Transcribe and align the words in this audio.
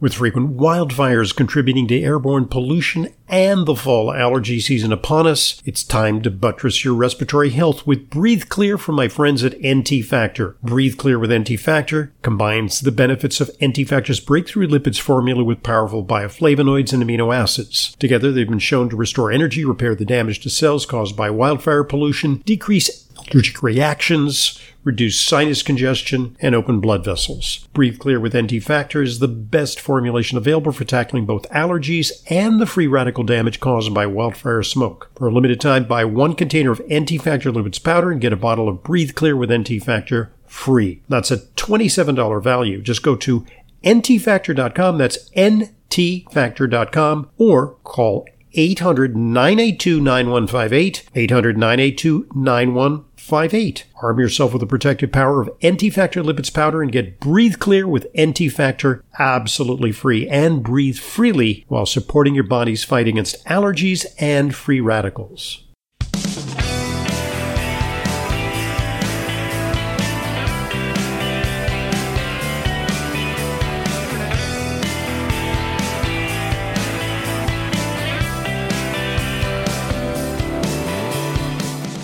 With 0.00 0.14
frequent 0.14 0.56
wildfires 0.56 1.34
contributing 1.34 1.88
to 1.88 2.00
airborne 2.00 2.46
pollution 2.46 3.08
and 3.26 3.66
the 3.66 3.74
fall 3.74 4.12
allergy 4.12 4.60
season 4.60 4.92
upon 4.92 5.26
us, 5.26 5.60
it's 5.64 5.82
time 5.82 6.22
to 6.22 6.30
buttress 6.30 6.84
your 6.84 6.94
respiratory 6.94 7.50
health 7.50 7.84
with 7.84 8.08
Breathe 8.08 8.44
Clear 8.48 8.78
from 8.78 8.94
my 8.94 9.08
friends 9.08 9.42
at 9.42 9.58
NT 9.60 10.04
Factor. 10.04 10.56
Breathe 10.62 10.98
Clear 10.98 11.18
with 11.18 11.32
NT 11.32 11.58
Factor 11.58 12.12
combines 12.22 12.78
the 12.78 12.92
benefits 12.92 13.40
of 13.40 13.50
NT 13.60 13.88
Factor's 13.88 14.20
breakthrough 14.20 14.68
lipids 14.68 15.00
formula 15.00 15.42
with 15.42 15.64
powerful 15.64 16.04
bioflavonoids 16.04 16.92
and 16.92 17.02
amino 17.02 17.34
acids. 17.34 17.96
Together, 17.96 18.30
they've 18.30 18.48
been 18.48 18.60
shown 18.60 18.88
to 18.90 18.96
restore 18.96 19.32
energy, 19.32 19.64
repair 19.64 19.96
the 19.96 20.04
damage 20.04 20.38
to 20.40 20.48
cells 20.48 20.86
caused 20.86 21.16
by 21.16 21.28
wildfire 21.28 21.82
pollution, 21.82 22.36
decrease 22.46 23.08
allergic 23.32 23.64
reactions, 23.64 24.60
reduce 24.88 25.20
sinus 25.20 25.62
congestion, 25.62 26.34
and 26.40 26.54
open 26.54 26.80
blood 26.80 27.04
vessels. 27.04 27.68
Breathe 27.74 27.98
Clear 27.98 28.18
with 28.18 28.34
NT 28.34 28.62
Factor 28.62 29.02
is 29.02 29.18
the 29.18 29.28
best 29.28 29.78
formulation 29.78 30.38
available 30.38 30.72
for 30.72 30.84
tackling 30.84 31.26
both 31.26 31.46
allergies 31.50 32.10
and 32.30 32.58
the 32.58 32.66
free 32.66 32.86
radical 32.86 33.22
damage 33.22 33.60
caused 33.60 33.92
by 33.92 34.06
wildfire 34.06 34.62
smoke. 34.62 35.10
For 35.14 35.28
a 35.28 35.30
limited 35.30 35.60
time, 35.60 35.84
buy 35.84 36.06
one 36.06 36.34
container 36.34 36.72
of 36.72 36.80
NT 36.90 37.20
Factor 37.22 37.52
lipids 37.52 37.84
powder 37.84 38.10
and 38.10 38.18
get 38.20 38.32
a 38.32 38.36
bottle 38.36 38.66
of 38.66 38.82
Breathe 38.82 39.14
Clear 39.14 39.36
with 39.36 39.52
NT 39.52 39.84
Factor 39.84 40.32
free. 40.46 41.02
That's 41.08 41.30
a 41.30 41.36
$27 41.36 42.42
value. 42.42 42.80
Just 42.80 43.02
go 43.02 43.14
to 43.16 43.44
ntfactor.com. 43.84 44.96
That's 44.96 45.28
ntfactor.com 45.30 47.30
or 47.36 47.74
call 47.84 48.26
800 48.54 49.16
982 49.16 50.00
9158. 50.00 51.08
800 51.14 51.58
982 51.58 52.28
9158. 52.34 53.84
Arm 54.02 54.20
yourself 54.20 54.52
with 54.52 54.60
the 54.60 54.66
protective 54.66 55.12
power 55.12 55.42
of 55.42 55.50
NT 55.64 55.92
Factor 55.92 56.22
Lipids 56.22 56.52
Powder 56.52 56.82
and 56.82 56.92
get 56.92 57.20
Breathe 57.20 57.58
Clear 57.58 57.86
with 57.86 58.06
NT 58.18 58.50
Factor 58.52 59.04
absolutely 59.18 59.92
free 59.92 60.28
and 60.28 60.62
breathe 60.62 60.98
freely 60.98 61.64
while 61.68 61.86
supporting 61.86 62.34
your 62.34 62.44
body's 62.44 62.84
fight 62.84 63.08
against 63.08 63.44
allergies 63.44 64.06
and 64.18 64.54
free 64.54 64.80
radicals. 64.80 65.67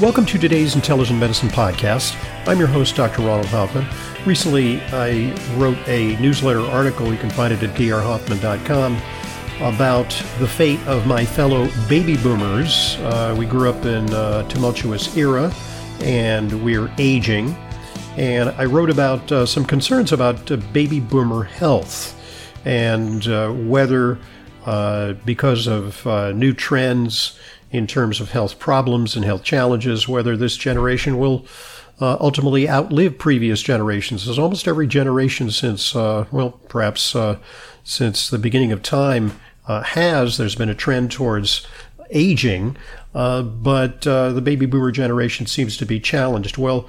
Welcome 0.01 0.27
to 0.27 0.39
today's 0.39 0.75
Intelligent 0.75 1.21
Medicine 1.21 1.49
Podcast. 1.49 2.17
I'm 2.49 2.59
your 2.59 2.67
host, 2.67 2.97
Dr. 2.97 3.23
Ronald 3.23 3.47
Hoffman. 3.47 3.87
Recently, 4.27 4.81
I 4.87 5.33
wrote 5.55 5.79
a 5.87 6.17
newsletter 6.21 6.63
article, 6.63 7.13
you 7.13 7.17
can 7.17 7.31
find 7.31 7.53
it 7.55 7.63
at 7.63 7.77
drhoffman.com, 7.77 8.97
about 9.61 10.11
the 10.41 10.49
fate 10.49 10.81
of 10.89 11.07
my 11.07 11.25
fellow 11.25 11.69
baby 11.89 12.17
boomers. 12.17 12.97
Uh, 12.97 13.37
we 13.39 13.47
grew 13.47 13.71
up 13.71 13.85
in 13.85 14.13
a 14.13 14.45
tumultuous 14.49 15.17
era 15.17 15.55
and 16.01 16.65
we're 16.65 16.91
aging. 16.99 17.55
And 18.17 18.49
I 18.51 18.65
wrote 18.65 18.91
about 18.91 19.31
uh, 19.31 19.47
some 19.47 19.65
concerns 19.65 20.11
about 20.11 20.51
uh, 20.51 20.57
baby 20.73 20.99
boomer 20.99 21.45
health 21.45 22.21
and 22.65 23.25
uh, 23.29 23.53
whether, 23.53 24.19
uh, 24.67 25.13
because 25.25 25.69
of 25.69 26.05
uh, 26.05 26.33
new 26.33 26.53
trends, 26.53 27.39
in 27.75 27.89
terms 27.89 28.21
of 28.21 28.31
health 28.31 28.61
problems 28.61 29.17
and 29.17 29.25
health 29.25 29.43
challenges, 29.43 30.07
whether 30.07 30.37
this 30.37 30.57
generation 30.57 31.19
will 31.19 31.45
uh, 32.01 32.17
ultimately 32.21 32.69
outlive 32.69 33.19
previous 33.19 33.63
generations. 33.63 34.29
As 34.29 34.39
almost 34.39 34.69
every 34.69 34.87
generation 34.87 35.51
since, 35.51 35.97
uh, 35.97 36.27
well, 36.31 36.53
perhaps 36.69 37.17
uh, 37.17 37.37
since 37.83 38.31
the 38.31 38.39
beginning 38.39 38.71
of 38.71 38.81
time 38.81 39.41
uh, 39.67 39.83
has, 39.83 40.37
there's 40.37 40.55
been 40.55 40.69
a 40.69 40.75
trend 40.75 41.11
towards 41.11 41.67
aging, 42.11 42.77
uh, 43.13 43.43
but 43.43 44.07
uh, 44.07 44.31
the 44.31 44.41
baby 44.41 44.67
boomer 44.67 44.93
generation 44.93 45.45
seems 45.47 45.77
to 45.77 45.85
be 45.85 45.99
challenged. 45.99 46.57
Well, 46.57 46.89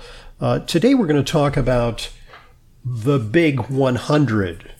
today 0.67 0.93
we're 0.93 1.07
going 1.07 1.23
to 1.23 1.31
talk 1.31 1.57
about 1.57 2.11
the 2.83 3.17
Big 3.17 3.69
100. 3.71 4.71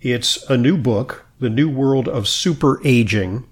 It's 0.00 0.42
a 0.48 0.56
new 0.56 0.78
book, 0.78 1.26
The 1.38 1.50
New 1.50 1.68
World 1.68 2.08
of 2.08 2.26
Super 2.26 2.80
Aging. 2.82 3.46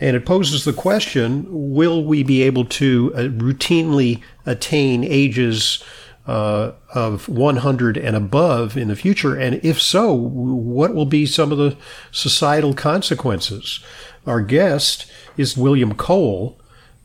And 0.00 0.16
it 0.16 0.24
poses 0.24 0.64
the 0.64 0.72
question 0.72 1.46
will 1.48 2.04
we 2.04 2.22
be 2.22 2.42
able 2.42 2.64
to 2.64 3.12
uh, 3.14 3.18
routinely 3.20 4.22
attain 4.46 5.04
ages 5.04 5.82
uh, 6.26 6.72
of 6.94 7.28
100 7.28 7.96
and 7.96 8.14
above 8.14 8.76
in 8.76 8.88
the 8.88 8.96
future? 8.96 9.34
And 9.36 9.60
if 9.64 9.80
so, 9.80 10.12
what 10.12 10.94
will 10.94 11.06
be 11.06 11.26
some 11.26 11.50
of 11.50 11.58
the 11.58 11.76
societal 12.12 12.74
consequences? 12.74 13.80
Our 14.26 14.42
guest 14.42 15.10
is 15.36 15.56
William 15.56 15.94
Kole. 15.94 16.56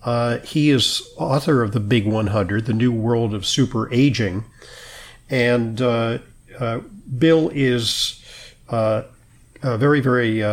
Uh, 0.03 0.39
he 0.39 0.69
is 0.69 1.01
author 1.17 1.63
of 1.63 1.71
The 1.71 1.79
Big 1.79 2.05
100, 2.05 2.65
The 2.65 2.73
New 2.73 2.91
World 2.91 3.33
of 3.33 3.45
Super 3.45 3.91
Aging. 3.93 4.43
And 5.29 5.81
uh, 5.81 6.19
uh, 6.59 6.81
Bill 7.17 7.49
is 7.53 8.21
uh, 8.69 9.03
a 9.61 9.77
very, 9.77 10.01
very 10.01 10.43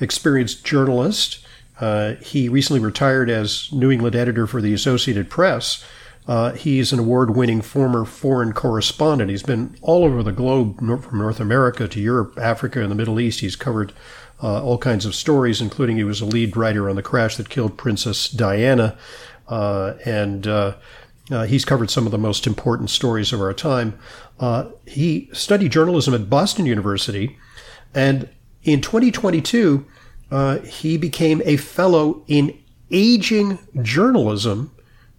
experienced 0.00 0.64
journalist. 0.64 1.43
Uh, 1.80 2.14
he 2.16 2.48
recently 2.48 2.80
retired 2.80 3.28
as 3.28 3.68
New 3.72 3.90
England 3.90 4.14
editor 4.14 4.46
for 4.46 4.60
the 4.60 4.72
Associated 4.74 5.28
Press. 5.28 5.84
Uh, 6.26 6.52
he's 6.52 6.92
an 6.92 6.98
award 6.98 7.36
winning 7.36 7.60
former 7.60 8.04
foreign 8.04 8.52
correspondent. 8.52 9.30
He's 9.30 9.42
been 9.42 9.76
all 9.82 10.04
over 10.04 10.22
the 10.22 10.32
globe, 10.32 10.78
from 10.78 11.18
North 11.18 11.40
America 11.40 11.86
to 11.86 12.00
Europe, 12.00 12.38
Africa, 12.38 12.80
and 12.80 12.90
the 12.90 12.94
Middle 12.94 13.20
East. 13.20 13.40
He's 13.40 13.56
covered 13.56 13.92
uh, 14.42 14.62
all 14.62 14.78
kinds 14.78 15.04
of 15.04 15.14
stories, 15.14 15.60
including 15.60 15.96
he 15.96 16.04
was 16.04 16.20
a 16.20 16.26
lead 16.26 16.56
writer 16.56 16.88
on 16.88 16.96
the 16.96 17.02
crash 17.02 17.36
that 17.36 17.50
killed 17.50 17.76
Princess 17.76 18.28
Diana. 18.28 18.96
Uh, 19.48 19.94
and 20.06 20.46
uh, 20.46 20.76
uh, 21.30 21.44
he's 21.44 21.66
covered 21.66 21.90
some 21.90 22.06
of 22.06 22.12
the 22.12 22.18
most 22.18 22.46
important 22.46 22.88
stories 22.88 23.32
of 23.32 23.40
our 23.40 23.52
time. 23.52 23.98
he 24.86 25.28
studied 25.32 25.72
journalism 25.72 26.14
at 26.14 26.30
Boston 26.30 26.64
University. 26.64 27.38
And 27.94 28.30
in 28.62 28.80
2022, 28.80 29.86
uh, 30.34 30.58
he 30.62 30.96
became 30.96 31.40
a 31.44 31.56
fellow 31.56 32.24
in 32.26 32.58
aging 32.90 33.56
journalism 33.82 34.72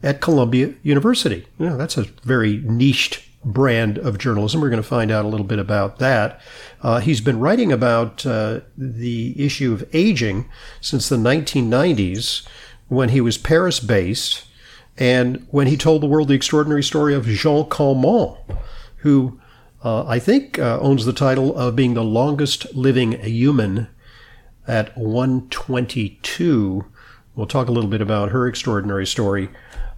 at 0.04 0.20
Columbia 0.20 0.74
University. 0.84 1.48
You 1.58 1.68
know, 1.68 1.78
that's 1.78 1.98
a 1.98 2.04
very 2.24 2.58
niched 2.58 3.24
brand 3.46 3.98
of 3.98 4.18
journalism. 4.18 4.60
We're 4.60 4.70
going 4.70 4.82
to 4.82 4.88
find 4.88 5.12
out 5.12 5.24
a 5.24 5.30
little 5.30 5.46
bit 5.46 5.58
about 5.58 6.00
that. 6.00 6.42
Uh, 6.82 7.00
he's 7.00 7.22
been 7.22 7.40
writing 7.40 7.72
about 7.72 8.26
uh, 8.26 8.60
the 8.78 9.34
issue 9.42 9.72
of 9.72 9.88
aging 9.94 10.50
since 10.82 11.08
the 11.08 11.16
1990s 11.16 12.46
when 12.90 13.08
he 13.08 13.22
was 13.22 13.38
Paris 13.38 13.80
based 13.80 14.44
and 14.98 15.48
when 15.50 15.68
he 15.68 15.78
told 15.78 16.04
the 16.04 16.08
world 16.08 16.28
the 16.28 16.34
extraordinary 16.34 16.84
story 16.84 17.16
of 17.16 17.26
Jeanne 17.26 17.70
Calment, 17.70 18.38
who 18.98 19.40
uh, 19.82 20.06
I 20.06 20.20
think 20.20 20.60
uh, 20.60 20.78
owns 20.82 21.06
the 21.06 21.14
title 21.14 21.58
of 21.58 21.74
being 21.74 21.94
the 21.94 22.04
longest 22.04 22.76
living 22.76 23.14
human 23.14 23.88
at 24.68 24.98
122. 24.98 26.86
We'll 27.36 27.48
talk 27.48 27.68
a 27.68 27.72
little 27.72 27.90
bit 27.90 28.02
about 28.02 28.32
her 28.32 28.48
extraordinary 28.48 29.06
story. 29.06 29.50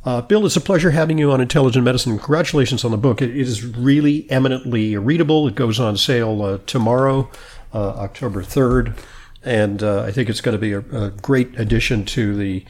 Uh, 0.03 0.21
Bill, 0.21 0.45
it's 0.45 0.55
a 0.55 0.61
pleasure 0.61 0.91
having 0.91 1.17
you 1.17 1.31
on 1.31 1.41
Intelligent 1.41 1.83
Medicine. 1.83 2.17
Congratulations 2.17 2.85
on 2.85 2.91
the 2.91 2.97
book. 2.97 3.21
it, 3.21 3.29
it 3.29 3.47
is 3.47 3.65
really 3.65 4.29
eminently 4.31 4.95
readable. 4.95 5.47
It 5.47 5.55
goes 5.55 5.79
on 5.79 5.97
sale 5.97 6.41
uh, 6.41 6.59
tomorrow, 6.65 7.29
uh, 7.73 7.89
October 7.89 8.41
3rd, 8.41 8.97
and 9.43 9.83
uh, 9.83 10.03
I 10.03 10.11
think 10.11 10.29
it's 10.29 10.41
going 10.41 10.53
to 10.53 10.59
be 10.59 10.71
a, 10.71 10.79
a 10.79 11.09
great 11.11 11.59
addition 11.59 12.05
to 12.05 12.35
the 12.35 12.65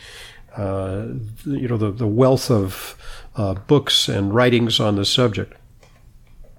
uh, 0.57 1.05
you 1.45 1.67
know 1.67 1.77
the, 1.77 1.91
the 1.91 2.07
wealth 2.07 2.49
of 2.49 2.97
uh, 3.35 3.53
books 3.53 4.09
and 4.09 4.33
writings 4.33 4.79
on 4.79 4.95
this 4.95 5.09
subject. 5.09 5.53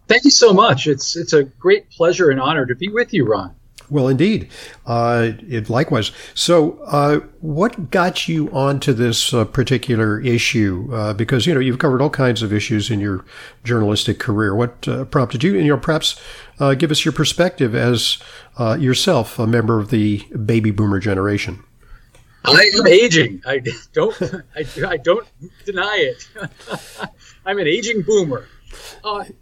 Thank 0.07 0.25
you 0.25 0.31
so 0.31 0.53
much. 0.53 0.87
It's 0.87 1.17
it's 1.17 1.33
a 1.33 1.43
great 1.43 1.91
pleasure 1.91 2.31
and 2.31 2.41
honor 2.41 2.65
to 2.67 2.77
be 2.77 2.89
with 2.89 3.13
you, 3.13 3.27
Ron. 3.27 3.55
Well, 3.91 4.09
indeed. 4.09 4.51
Uh, 4.87 5.33
it 5.49 5.71
likewise. 5.71 6.13
So, 6.35 6.79
uh, 6.87 7.21
what 7.41 7.91
got 7.91 8.29
you 8.29 8.51
onto 8.51 8.93
this 8.93 9.33
uh, 9.33 9.47
particular 9.47 10.21
issue? 10.21 10.91
Uh, 10.93 11.15
because 11.15 11.47
you 11.47 11.55
know 11.55 11.61
you've 11.61 11.79
covered 11.79 12.03
all 12.03 12.11
kinds 12.11 12.43
of 12.43 12.53
issues 12.53 12.91
in 12.91 13.01
your 13.01 13.25
journalistic 13.65 14.19
career. 14.19 14.55
What 14.55 14.87
uh, 14.87 15.07
prompted 15.07 15.43
you? 15.43 15.55
And 15.55 15.65
you 15.65 15.73
know, 15.73 15.79
perhaps 15.79 16.21
uh, 16.59 16.75
give 16.75 16.91
us 16.91 17.05
your 17.05 17.13
perspective 17.13 17.75
as 17.75 18.19
yourself 18.59 19.39
a 19.39 19.47
member 19.47 19.79
of 19.79 19.91
the 19.91 20.19
baby 20.45 20.71
boomer 20.71 20.99
generation. 20.99 21.63
I 22.45 22.71
am 22.79 22.87
aging. 22.87 23.43
I 23.47 23.63
don't. 23.93 24.15
I, 24.55 24.65
I 24.87 24.97
don't 24.99 25.27
deny 25.65 25.97
it. 25.97 26.29
I'm 27.47 27.59
an 27.59 27.67
aging 27.67 28.03
boomer. 28.03 28.47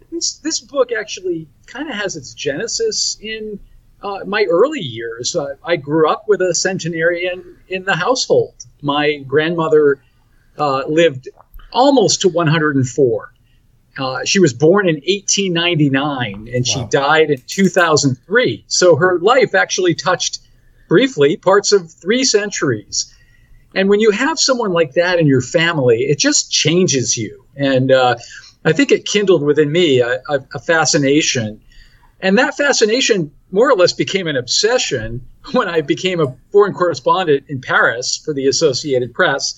this 0.09 0.37
this 0.37 0.61
book 0.61 0.93
actually 0.93 1.49
kind 1.65 1.89
of 1.89 1.95
has 1.95 2.15
its 2.15 2.33
genesis 2.33 3.17
in 3.19 3.59
uh, 4.01 4.19
my 4.25 4.43
early 4.49 4.79
years, 4.81 5.35
uh, 5.35 5.55
I 5.63 5.75
grew 5.75 6.09
up 6.09 6.25
with 6.27 6.41
a 6.41 6.53
centenarian 6.53 7.57
in 7.67 7.83
the 7.83 7.95
household. 7.95 8.53
My 8.81 9.17
grandmother 9.17 9.99
uh, 10.57 10.83
lived 10.87 11.29
almost 11.71 12.21
to 12.21 12.29
104. 12.29 13.33
Uh, 13.99 14.23
she 14.25 14.39
was 14.39 14.53
born 14.53 14.87
in 14.87 14.95
1899 14.95 16.47
and 16.47 16.47
Wow. 16.47 16.61
she 16.63 16.85
died 16.89 17.31
in 17.31 17.41
2003. 17.47 18.63
So 18.67 18.95
her 18.95 19.19
life 19.19 19.55
actually 19.55 19.95
touched 19.95 20.39
briefly 20.87 21.37
parts 21.37 21.71
of 21.71 21.91
three 21.91 22.23
centuries. 22.23 23.13
And 23.73 23.89
when 23.89 23.99
you 23.99 24.11
have 24.11 24.39
someone 24.39 24.71
like 24.71 24.93
that 24.93 25.19
in 25.19 25.27
your 25.27 25.41
family, 25.41 26.03
it 26.03 26.19
just 26.19 26.51
changes 26.51 27.17
you. 27.17 27.45
And 27.55 27.91
uh, 27.91 28.17
I 28.63 28.73
think 28.73 28.91
it 28.91 29.05
kindled 29.05 29.43
within 29.43 29.71
me 29.71 29.99
a, 30.01 30.21
a, 30.29 30.39
a 30.53 30.59
fascination. 30.59 31.61
And 32.21 32.37
that 32.37 32.55
fascination 32.55 33.31
more 33.51 33.69
or 33.69 33.75
less 33.75 33.93
became 33.93 34.27
an 34.27 34.35
obsession 34.35 35.25
when 35.53 35.67
I 35.67 35.81
became 35.81 36.19
a 36.19 36.35
foreign 36.51 36.73
correspondent 36.73 37.45
in 37.47 37.61
Paris 37.61 38.21
for 38.23 38.33
the 38.33 38.47
Associated 38.47 39.13
Press. 39.13 39.55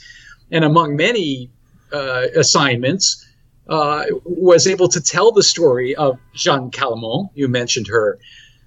And 0.52 0.64
among 0.64 0.96
many 0.96 1.50
uh, 1.92 2.28
assignments, 2.36 3.26
uh, 3.70 4.06
was 4.26 4.66
able 4.66 4.90
to 4.90 5.00
tell 5.00 5.32
the 5.32 5.44
story 5.44 5.96
of 5.96 6.18
Jeanne 6.34 6.72
Calment. 6.72 7.30
You 7.36 7.48
mentioned 7.48 7.88
her. 7.88 8.18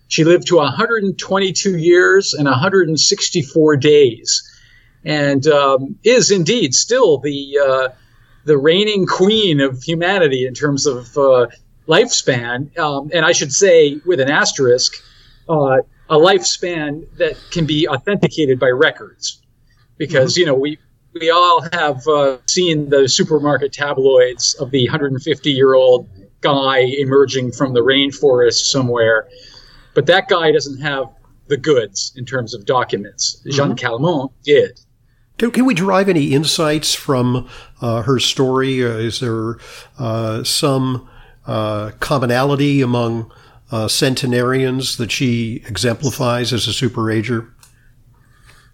She 0.09 0.25
lived 0.25 0.47
to 0.49 0.57
122 0.57 1.77
years 1.77 2.35
and 2.35 2.47
164 2.47 3.77
days, 3.77 4.43
and 5.05 5.45
um, 5.49 5.97
is 6.05 6.31
indeed 6.31 6.75
still 6.75 7.19
the 7.19 7.59
uh, 7.59 7.89
the 8.45 8.57
reigning 8.57 9.07
queen 9.07 9.61
of 9.61 9.83
humanity 9.83 10.47
in 10.47 10.55
terms 10.55 10.87
of 10.87 11.17
uh, 11.17 11.47
lifespan. 11.89 12.77
Um, 12.79 13.11
and 13.13 13.25
I 13.25 13.33
should 13.33 13.53
say, 13.53 13.99
with 14.07 14.21
an 14.21 14.31
asterisk, 14.31 14.95
uh, 15.49 15.79
a 16.09 16.17
lifespan 16.17 17.07
that 17.17 17.37
can 17.51 17.67
be 17.67 17.89
authenticated 17.89 18.59
by 18.59 18.69
records, 18.69 19.43
because 19.99 20.37
you 20.37 20.47
know 20.47 20.55
we 20.55 20.79
we 21.15 21.31
all 21.31 21.63
have 21.73 22.07
uh, 22.09 22.39
seen 22.47 22.89
the 22.89 23.09
supermarket 23.09 23.73
tabloids 23.73 24.55
of 24.55 24.71
the 24.71 24.87
150 24.87 25.51
year 25.51 25.75
old 25.75 26.09
guy 26.41 26.79
emerging 26.79 27.53
from 27.53 27.73
the 27.73 27.81
rainforest 27.81 28.71
somewhere, 28.71 29.29
but 29.95 30.07
that 30.07 30.29
guy 30.29 30.51
doesn't 30.53 30.81
have 30.81 31.07
the 31.49 31.57
goods 31.57 32.13
in 32.17 32.25
terms 32.25 32.55
of 32.55 32.65
documents. 32.65 33.43
Jeanne 33.51 33.77
Calment 33.77 34.33
did. 34.43 34.81
Can, 35.39 35.51
can 35.51 35.65
we 35.65 35.75
derive 35.75 36.09
any 36.09 36.33
insights 36.33 36.95
from 36.95 37.49
uh, 37.81 38.03
her 38.03 38.19
story? 38.19 38.85
Uh, 38.85 38.89
is 38.89 39.21
there 39.21 39.57
uh, 39.99 40.45
some 40.45 41.09
uh, 41.47 41.91
commonality 42.01 42.81
among 42.81 43.33
uh, 43.73 43.89
centenarians 43.89 44.99
that 44.99 45.11
she 45.11 45.63
exemplifies 45.67 46.53
as 46.53 46.69
a 46.69 46.71
superager? 46.71 47.51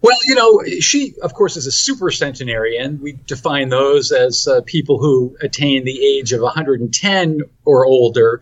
Well, 0.00 0.18
you 0.26 0.34
know, 0.34 0.62
she, 0.80 1.14
of 1.22 1.34
course, 1.34 1.56
is 1.56 1.66
a 1.66 1.72
super 1.72 2.10
centenarian. 2.10 3.00
We 3.00 3.12
define 3.26 3.68
those 3.68 4.12
as 4.12 4.46
uh, 4.46 4.60
people 4.66 4.98
who 4.98 5.36
attain 5.40 5.84
the 5.84 6.04
age 6.04 6.32
of 6.32 6.40
110 6.40 7.40
or 7.64 7.86
older. 7.86 8.40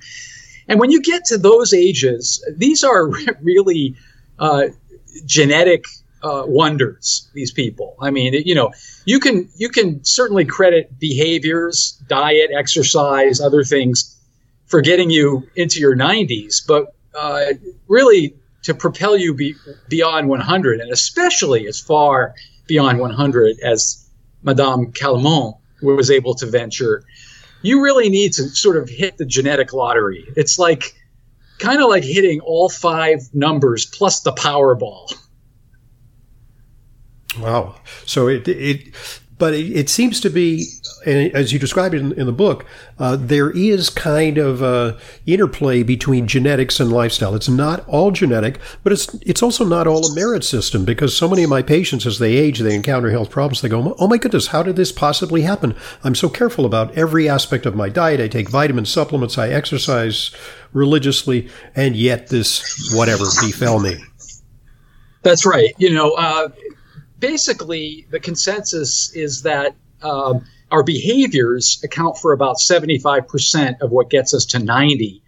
And 0.68 0.80
when 0.80 0.90
you 0.90 1.00
get 1.00 1.24
to 1.26 1.38
those 1.38 1.72
ages, 1.72 2.44
these 2.56 2.84
are 2.84 3.08
really 3.42 3.94
uh, 4.38 4.68
genetic 5.24 5.84
uh, 6.22 6.42
wonders. 6.46 7.30
These 7.32 7.52
people. 7.52 7.96
I 8.00 8.10
mean, 8.10 8.34
you 8.44 8.54
know, 8.54 8.72
you 9.04 9.20
can 9.20 9.48
you 9.56 9.68
can 9.68 10.04
certainly 10.04 10.44
credit 10.44 10.98
behaviors, 10.98 11.92
diet, 12.08 12.50
exercise, 12.54 13.40
other 13.40 13.62
things 13.62 14.15
for 14.66 14.80
getting 14.80 15.10
you 15.10 15.48
into 15.54 15.80
your 15.80 15.96
90s, 15.96 16.66
but 16.66 16.94
uh, 17.14 17.46
really 17.88 18.34
to 18.62 18.74
propel 18.74 19.16
you 19.16 19.32
be, 19.32 19.54
beyond 19.88 20.28
100, 20.28 20.80
and 20.80 20.92
especially 20.92 21.66
as 21.66 21.80
far 21.80 22.34
beyond 22.66 22.98
100 22.98 23.60
as 23.60 24.08
Madame 24.42 24.92
Calment 24.92 25.56
was 25.82 26.10
able 26.10 26.34
to 26.34 26.46
venture, 26.46 27.04
you 27.62 27.82
really 27.82 28.08
need 28.08 28.32
to 28.32 28.48
sort 28.48 28.76
of 28.76 28.88
hit 28.88 29.18
the 29.18 29.24
genetic 29.24 29.72
lottery. 29.72 30.26
It's 30.36 30.58
like 30.58 30.94
kind 31.58 31.80
of 31.80 31.88
like 31.88 32.04
hitting 32.04 32.40
all 32.40 32.68
five 32.68 33.20
numbers 33.32 33.86
plus 33.86 34.20
the 34.20 34.32
Powerball. 34.32 35.12
Wow. 37.38 37.76
So 38.04 38.28
it, 38.28 38.48
it 38.48 38.94
but 39.38 39.54
it, 39.54 39.70
it 39.72 39.88
seems 39.88 40.20
to 40.20 40.30
be, 40.30 40.66
as 41.04 41.52
you 41.52 41.58
described 41.58 41.94
it 41.94 42.00
in, 42.00 42.12
in 42.12 42.26
the 42.26 42.32
book, 42.32 42.64
uh, 42.98 43.16
there 43.16 43.50
is 43.50 43.90
kind 43.90 44.38
of 44.38 44.62
a 44.62 44.98
interplay 45.26 45.82
between 45.82 46.26
genetics 46.26 46.80
and 46.80 46.90
lifestyle. 46.90 47.34
It's 47.34 47.48
not 47.48 47.86
all 47.88 48.10
genetic, 48.10 48.58
but 48.82 48.92
it's 48.92 49.12
it's 49.22 49.42
also 49.42 49.64
not 49.64 49.86
all 49.86 50.04
a 50.06 50.14
merit 50.14 50.44
system 50.44 50.84
because 50.84 51.16
so 51.16 51.28
many 51.28 51.42
of 51.42 51.50
my 51.50 51.62
patients, 51.62 52.06
as 52.06 52.18
they 52.18 52.36
age, 52.36 52.60
they 52.60 52.74
encounter 52.74 53.10
health 53.10 53.30
problems. 53.30 53.60
They 53.60 53.68
go, 53.68 53.94
"Oh 53.98 54.08
my 54.08 54.16
goodness, 54.16 54.48
how 54.48 54.62
did 54.62 54.76
this 54.76 54.92
possibly 54.92 55.42
happen? 55.42 55.74
I'm 56.02 56.14
so 56.14 56.28
careful 56.28 56.64
about 56.64 56.96
every 56.96 57.28
aspect 57.28 57.66
of 57.66 57.76
my 57.76 57.88
diet. 57.88 58.20
I 58.20 58.28
take 58.28 58.48
vitamin 58.48 58.86
supplements. 58.86 59.36
I 59.36 59.48
exercise 59.48 60.30
religiously, 60.72 61.48
and 61.74 61.94
yet 61.94 62.28
this 62.28 62.92
whatever 62.94 63.24
befell 63.42 63.80
me." 63.80 63.96
That's 65.22 65.44
right. 65.44 65.74
You 65.76 65.92
know, 65.92 66.12
uh, 66.12 66.48
basically, 67.18 68.06
the 68.10 68.20
consensus 68.20 69.12
is 69.14 69.42
that 69.42 69.74
um, 70.02 70.44
our 70.70 70.82
behaviors 70.82 71.80
account 71.84 72.18
for 72.18 72.32
about 72.32 72.56
75% 72.56 73.80
of 73.80 73.90
what 73.90 74.10
gets 74.10 74.34
us 74.34 74.44
to 74.46 74.58
90, 74.58 75.22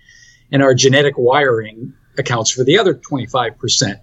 and 0.51 0.63
our 0.63 0.75
genetic 0.75 1.15
wiring 1.17 1.93
accounts 2.17 2.51
for 2.51 2.65
the 2.65 2.79
other 2.79 2.95
25%. 2.95 4.01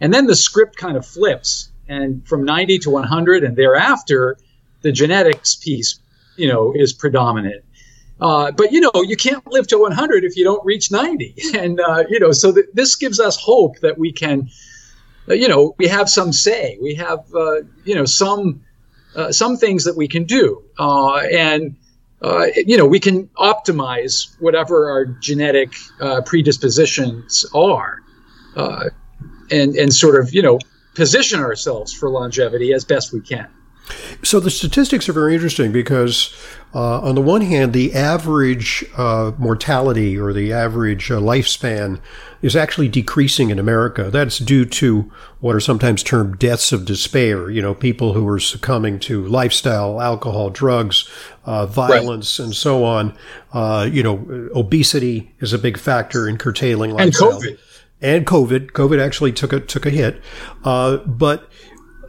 And 0.00 0.14
then 0.14 0.26
the 0.26 0.36
script 0.36 0.76
kind 0.76 0.96
of 0.96 1.04
flips, 1.04 1.70
and 1.88 2.26
from 2.26 2.44
90 2.44 2.78
to 2.80 2.90
100 2.90 3.42
and 3.42 3.56
thereafter, 3.56 4.36
the 4.82 4.92
genetics 4.92 5.56
piece, 5.56 5.98
you 6.36 6.46
know, 6.46 6.72
is 6.74 6.92
predominant. 6.92 7.64
Uh, 8.20 8.50
but 8.50 8.72
you 8.72 8.80
know, 8.80 8.90
you 9.02 9.16
can't 9.16 9.46
live 9.46 9.66
to 9.68 9.78
100 9.78 10.24
if 10.24 10.36
you 10.36 10.44
don't 10.44 10.64
reach 10.64 10.90
90, 10.90 11.34
and 11.54 11.80
uh, 11.80 12.04
you 12.08 12.18
know, 12.18 12.32
so 12.32 12.52
th- 12.52 12.66
this 12.74 12.96
gives 12.96 13.20
us 13.20 13.36
hope 13.36 13.78
that 13.80 13.98
we 13.98 14.12
can 14.12 14.48
you 15.34 15.48
know, 15.48 15.74
we 15.78 15.88
have 15.88 16.08
some 16.08 16.32
say. 16.32 16.78
We 16.80 16.94
have, 16.96 17.24
uh, 17.34 17.62
you 17.84 17.94
know, 17.94 18.04
some 18.04 18.64
uh, 19.14 19.32
some 19.32 19.56
things 19.56 19.84
that 19.84 19.96
we 19.96 20.06
can 20.06 20.24
do, 20.24 20.62
uh, 20.78 21.16
and 21.16 21.76
uh, 22.22 22.46
you 22.54 22.76
know, 22.76 22.86
we 22.86 23.00
can 23.00 23.28
optimize 23.38 24.36
whatever 24.40 24.90
our 24.90 25.06
genetic 25.06 25.74
uh, 26.00 26.20
predispositions 26.22 27.46
are, 27.54 28.02
and 28.56 29.76
and 29.76 29.92
sort 29.92 30.20
of, 30.20 30.34
you 30.34 30.42
know, 30.42 30.58
position 30.94 31.40
ourselves 31.40 31.92
for 31.92 32.10
longevity 32.10 32.72
as 32.72 32.84
best 32.84 33.12
we 33.12 33.20
can. 33.20 33.48
So 34.22 34.40
the 34.40 34.50
statistics 34.50 35.08
are 35.08 35.12
very 35.12 35.34
interesting 35.34 35.72
because, 35.72 36.34
uh, 36.74 37.00
on 37.00 37.14
the 37.14 37.20
one 37.20 37.40
hand, 37.40 37.72
the 37.72 37.94
average 37.94 38.84
uh, 38.96 39.32
mortality 39.38 40.18
or 40.18 40.32
the 40.32 40.52
average 40.52 41.10
uh, 41.10 41.18
lifespan 41.20 42.00
is 42.42 42.54
actually 42.54 42.88
decreasing 42.88 43.50
in 43.50 43.58
America. 43.58 44.10
That's 44.10 44.38
due 44.38 44.64
to 44.64 45.10
what 45.40 45.56
are 45.56 45.60
sometimes 45.60 46.02
termed 46.02 46.38
deaths 46.38 46.72
of 46.72 46.84
despair. 46.84 47.50
You 47.50 47.62
know, 47.62 47.74
people 47.74 48.12
who 48.12 48.26
are 48.28 48.38
succumbing 48.38 49.00
to 49.00 49.26
lifestyle, 49.26 50.00
alcohol, 50.00 50.50
drugs, 50.50 51.08
uh, 51.44 51.66
violence, 51.66 52.38
right. 52.38 52.46
and 52.46 52.54
so 52.54 52.84
on. 52.84 53.16
Uh, 53.52 53.88
you 53.90 54.02
know, 54.02 54.50
obesity 54.54 55.32
is 55.40 55.52
a 55.52 55.58
big 55.58 55.78
factor 55.78 56.28
in 56.28 56.38
curtailing 56.38 56.92
lifestyle. 56.92 57.32
And 57.32 57.42
COVID. 57.42 57.58
And 58.00 58.26
COVID. 58.26 58.70
COVID 58.72 59.04
actually 59.04 59.32
took 59.32 59.52
a 59.52 59.58
took 59.58 59.84
a 59.84 59.90
hit, 59.90 60.20
uh, 60.64 60.98
but 60.98 61.47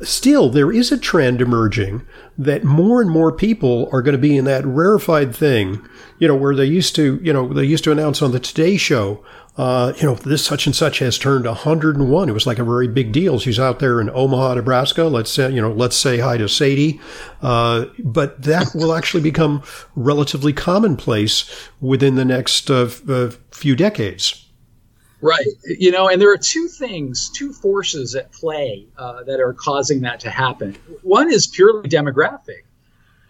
still 0.04 0.50
there 0.50 0.72
is 0.72 0.92
a 0.92 0.98
trend 0.98 1.42
emerging 1.42 2.06
that 2.38 2.64
more 2.64 3.02
and 3.02 3.10
more 3.10 3.32
people 3.32 3.90
are 3.92 4.02
going 4.02 4.14
to 4.14 4.22
be 4.22 4.38
in 4.38 4.46
that 4.46 4.66
rarefied 4.66 5.36
thing, 5.36 5.86
you 6.20 6.28
know, 6.28 6.36
where 6.36 6.56
they 6.56 6.66
used 6.66 6.96
to, 6.96 7.20
you 7.22 7.34
know, 7.34 7.52
they 7.54 7.66
used 7.66 7.84
to 7.84 7.92
announce 7.92 8.22
on 8.22 8.32
the 8.32 8.40
Today 8.40 8.78
Show, 8.78 9.24
uh, 9.58 9.92
you 9.98 10.04
know, 10.04 10.16
this 10.16 10.46
such 10.46 10.66
and 10.68 10.76
such 10.76 11.00
has 11.00 11.18
turned 11.18 11.46
101. 11.46 12.30
It 12.30 12.32
was 12.32 12.48
like 12.48 12.60
a 12.60 12.64
very 12.64 12.88
big 12.88 13.12
deal. 13.12 13.40
She's 13.40 13.60
out 13.60 13.80
there 13.80 14.00
in 14.00 14.10
Omaha, 14.10 14.54
Nebraska. 14.54 15.04
Let's 15.04 15.32
say, 15.32 15.52
you 15.52 15.62
know, 15.62 15.72
let's 15.72 15.98
say 15.98 16.20
hi 16.20 16.38
to 16.38 16.48
Sadie. 16.48 17.02
Uh, 17.42 17.88
but 18.00 18.42
that 18.44 18.72
will 18.74 18.94
actually 18.94 19.22
become 19.22 19.62
relatively 19.96 20.54
commonplace 20.54 21.70
within 21.82 22.16
the 22.16 22.24
next 22.24 22.72
uh, 22.72 22.88
few 23.52 23.76
decades. 23.76 24.49
Right. 25.22 25.48
You 25.66 25.92
know, 25.92 26.08
and 26.08 26.22
there 26.22 26.32
are 26.32 26.38
two 26.38 26.68
things, 26.68 27.30
two 27.30 27.52
forces 27.52 28.16
at 28.16 28.32
play 28.32 28.88
uh, 28.98 29.24
that 29.24 29.40
are 29.40 29.54
causing 29.54 30.02
that 30.02 30.22
to 30.22 30.30
happen. 30.30 30.78
One 31.02 31.32
is 31.32 31.46
purely 31.48 31.90
demographic. 31.90 32.64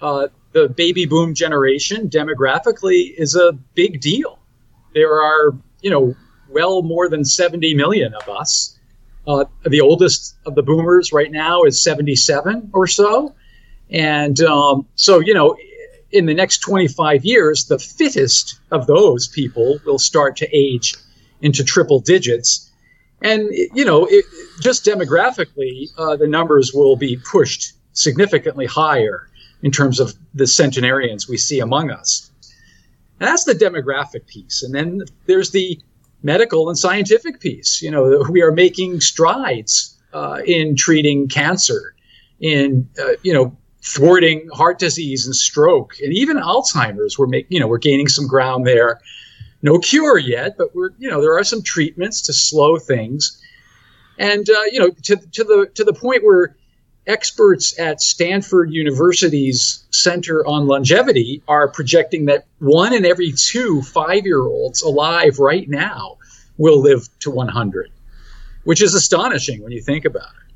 Uh, 0.02 0.28
the 0.52 0.70
baby 0.70 1.06
boom 1.06 1.34
generation 1.34 2.10
demographically 2.10 3.14
is 3.18 3.36
a 3.36 3.54
big 3.74 4.02
deal. 4.02 4.40
There 4.94 5.22
are, 5.22 5.56
you 5.82 5.90
know, 5.90 6.16
well 6.48 6.82
more 6.82 7.10
than 7.10 7.26
70 7.26 7.74
million 7.74 8.14
of 8.14 8.30
us. 8.30 8.78
Uh, 9.28 9.46
the 9.66 9.82
oldest 9.82 10.36
of 10.46 10.56
the 10.56 10.64
boomers 10.64 11.12
right 11.12 11.32
now 11.32 11.64
is 11.64 11.84
77 11.84 12.72
or 12.74 12.88
so. 12.88 13.36
And 13.90 14.40
um, 14.42 14.88
so, 14.96 15.20
you 15.20 15.34
know, 15.34 15.58
in 16.12 16.26
the 16.26 16.34
next 16.34 16.60
25 16.60 17.26
years, 17.26 17.66
the 17.66 17.78
fittest 17.78 18.60
of 18.72 18.88
those 18.88 19.28
people 19.28 19.80
will 19.86 20.00
start 20.00 20.38
to 20.38 20.48
age 20.56 20.96
into 21.42 21.64
triple 21.64 22.00
digits. 22.00 22.70
And, 23.22 23.50
you 23.74 23.84
know, 23.84 24.06
it, 24.06 24.26
just 24.62 24.86
demographically, 24.86 25.90
uh, 25.98 26.16
the 26.16 26.28
numbers 26.28 26.74
will 26.74 26.96
be 26.96 27.18
pushed 27.18 27.74
significantly 27.94 28.66
higher 28.66 29.28
in 29.62 29.72
terms 29.72 30.00
of 30.00 30.14
the 30.34 30.48
centenarians 30.48 31.28
we 31.28 31.38
see 31.38 31.60
among 31.60 31.92
us. 31.92 32.32
And 33.20 33.28
that's 33.28 33.44
the 33.44 33.54
demographic 33.54 34.28
piece. 34.28 34.64
And 34.64 34.74
then 34.74 35.02
there's 35.26 35.52
the 35.52 35.80
medical 36.24 36.70
and 36.70 36.78
scientific 36.78 37.40
piece. 37.40 37.82
You 37.82 37.92
know, 37.92 38.26
we 38.30 38.42
are 38.42 38.52
making 38.52 39.02
strides 39.02 39.98
uh, 40.14 40.42
in 40.46 40.76
treating 40.76 41.28
cancer, 41.28 41.96
in 42.40 42.90
uh, 43.00 43.14
you 43.22 43.34
know 43.34 43.56
thwarting 43.84 44.50
heart 44.54 44.80
disease 44.80 45.26
and 45.26 45.36
stroke, 45.36 45.96
and 46.02 46.14
even 46.14 46.38
Alzheimer's. 46.38 47.18
We're 47.18 47.28
making 47.28 47.52
you 47.52 47.60
know 47.60 47.68
we're 47.68 47.78
gaining 47.78 48.08
some 48.08 48.28
ground 48.28 48.66
there. 48.66 49.00
No 49.62 49.78
cure 49.80 50.18
yet, 50.18 50.58
but 50.58 50.74
we're 50.74 50.92
you 50.98 51.10
know 51.10 51.22
there 51.22 51.38
are 51.38 51.44
some 51.44 51.62
treatments 51.62 52.22
to 52.24 52.34
slow 52.34 52.78
things, 52.78 53.42
and 54.18 54.50
uh, 54.50 54.64
you 54.72 54.80
know 54.80 54.90
to 55.04 55.16
to 55.16 55.44
the 55.44 55.70
to 55.76 55.84
the 55.84 55.94
point 55.94 56.24
where 56.24 56.56
experts 57.08 57.78
at 57.80 58.02
Stanford 58.02 58.72
University's 58.72 59.84
Center 59.92 60.46
on 60.46 60.68
Longevity 60.68 61.42
are 61.48 61.68
projecting 61.68 62.26
that 62.26 62.46
one 62.60 62.94
in 62.94 63.06
every 63.06 63.34
two 63.34 63.82
five 63.82 64.26
year 64.26 64.42
olds 64.42 64.82
alive 64.82 65.40
right 65.40 65.68
now 65.68 66.18
will 66.58 66.82
live 66.82 67.08
to 67.20 67.32
100, 67.32 67.90
which 68.64 68.82
is 68.82 68.94
astonishing 68.94 69.64
when 69.64 69.72
you 69.72 69.82
think 69.82 70.06
about 70.06 70.24
it. 70.24 70.49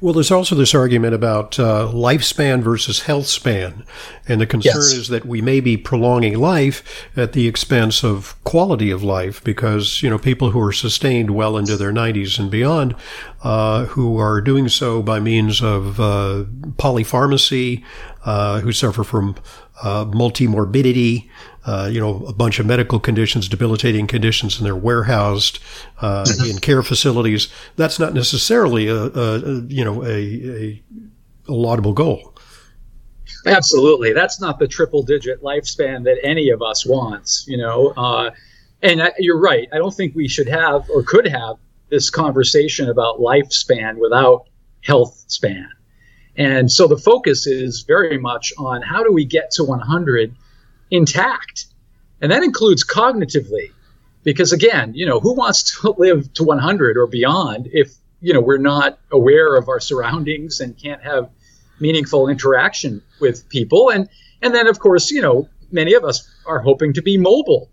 Well, 0.00 0.14
there's 0.14 0.30
also 0.30 0.54
this 0.54 0.74
argument 0.74 1.14
about 1.14 1.58
uh, 1.58 1.90
lifespan 1.92 2.62
versus 2.62 3.00
health 3.02 3.26
span. 3.26 3.84
And 4.26 4.40
the 4.40 4.46
concern 4.46 4.76
yes. 4.76 4.92
is 4.92 5.08
that 5.08 5.26
we 5.26 5.42
may 5.42 5.60
be 5.60 5.76
prolonging 5.76 6.38
life 6.38 7.08
at 7.16 7.32
the 7.32 7.46
expense 7.46 8.02
of 8.02 8.42
quality 8.44 8.90
of 8.90 9.02
life 9.02 9.42
because, 9.44 10.02
you 10.02 10.10
know, 10.10 10.18
people 10.18 10.50
who 10.50 10.60
are 10.60 10.72
sustained 10.72 11.30
well 11.30 11.56
into 11.56 11.76
their 11.76 11.92
90s 11.92 12.38
and 12.38 12.50
beyond, 12.50 12.94
uh, 13.42 13.86
who 13.86 14.18
are 14.18 14.40
doing 14.40 14.68
so 14.68 15.02
by 15.02 15.20
means 15.20 15.62
of 15.62 16.00
uh, 16.00 16.44
polypharmacy, 16.76 17.84
uh, 18.24 18.60
who 18.60 18.72
suffer 18.72 19.04
from 19.04 19.36
uh, 19.82 20.04
multimorbidity, 20.06 21.28
uh, 21.66 21.88
you 21.90 22.00
know, 22.00 22.24
a 22.26 22.32
bunch 22.32 22.58
of 22.58 22.66
medical 22.66 23.00
conditions, 23.00 23.48
debilitating 23.48 24.06
conditions, 24.06 24.58
and 24.58 24.66
they're 24.66 24.76
warehoused 24.76 25.58
uh, 26.00 26.26
in 26.48 26.58
care 26.58 26.82
facilities. 26.82 27.48
That's 27.76 27.98
not 27.98 28.14
necessarily 28.14 28.88
a, 28.88 29.06
a 29.06 29.60
you 29.62 29.84
know 29.84 30.04
a, 30.04 30.08
a, 30.08 30.82
a 31.48 31.52
laudable 31.52 31.92
goal. 31.92 32.34
Absolutely, 33.46 34.12
that's 34.12 34.40
not 34.40 34.58
the 34.58 34.68
triple-digit 34.68 35.42
lifespan 35.42 36.04
that 36.04 36.18
any 36.22 36.50
of 36.50 36.62
us 36.62 36.86
wants. 36.86 37.44
You 37.48 37.58
know, 37.58 37.88
uh, 37.96 38.30
and 38.82 39.10
you're 39.18 39.40
right. 39.40 39.68
I 39.72 39.78
don't 39.78 39.94
think 39.94 40.14
we 40.14 40.28
should 40.28 40.48
have 40.48 40.88
or 40.90 41.02
could 41.02 41.26
have 41.26 41.56
this 41.88 42.10
conversation 42.10 42.88
about 42.88 43.18
lifespan 43.18 43.96
without 43.96 44.46
health 44.82 45.24
span. 45.28 45.68
And 46.36 46.70
so 46.70 46.86
the 46.86 46.96
focus 46.96 47.46
is 47.46 47.82
very 47.82 48.18
much 48.18 48.52
on 48.58 48.82
how 48.82 49.02
do 49.02 49.12
we 49.12 49.24
get 49.24 49.52
to 49.52 49.64
100 49.64 50.34
intact. 50.90 51.66
And 52.20 52.32
that 52.32 52.42
includes 52.42 52.84
cognitively. 52.84 53.70
Because 54.22 54.52
again, 54.52 54.94
you 54.94 55.06
know, 55.06 55.20
who 55.20 55.34
wants 55.34 55.80
to 55.80 55.90
live 55.98 56.32
to 56.34 56.44
100 56.44 56.96
or 56.96 57.06
beyond 57.06 57.68
if, 57.72 57.94
you 58.20 58.32
know, 58.32 58.40
we're 58.40 58.58
not 58.58 58.98
aware 59.12 59.54
of 59.54 59.68
our 59.68 59.80
surroundings 59.80 60.60
and 60.60 60.76
can't 60.76 61.02
have 61.02 61.30
meaningful 61.78 62.28
interaction 62.28 63.02
with 63.20 63.48
people? 63.48 63.90
And, 63.90 64.08
and 64.42 64.54
then, 64.54 64.66
of 64.66 64.78
course, 64.78 65.10
you 65.10 65.20
know, 65.20 65.48
many 65.70 65.94
of 65.94 66.04
us 66.04 66.28
are 66.46 66.58
hoping 66.58 66.94
to 66.94 67.02
be 67.02 67.18
mobile. 67.18 67.70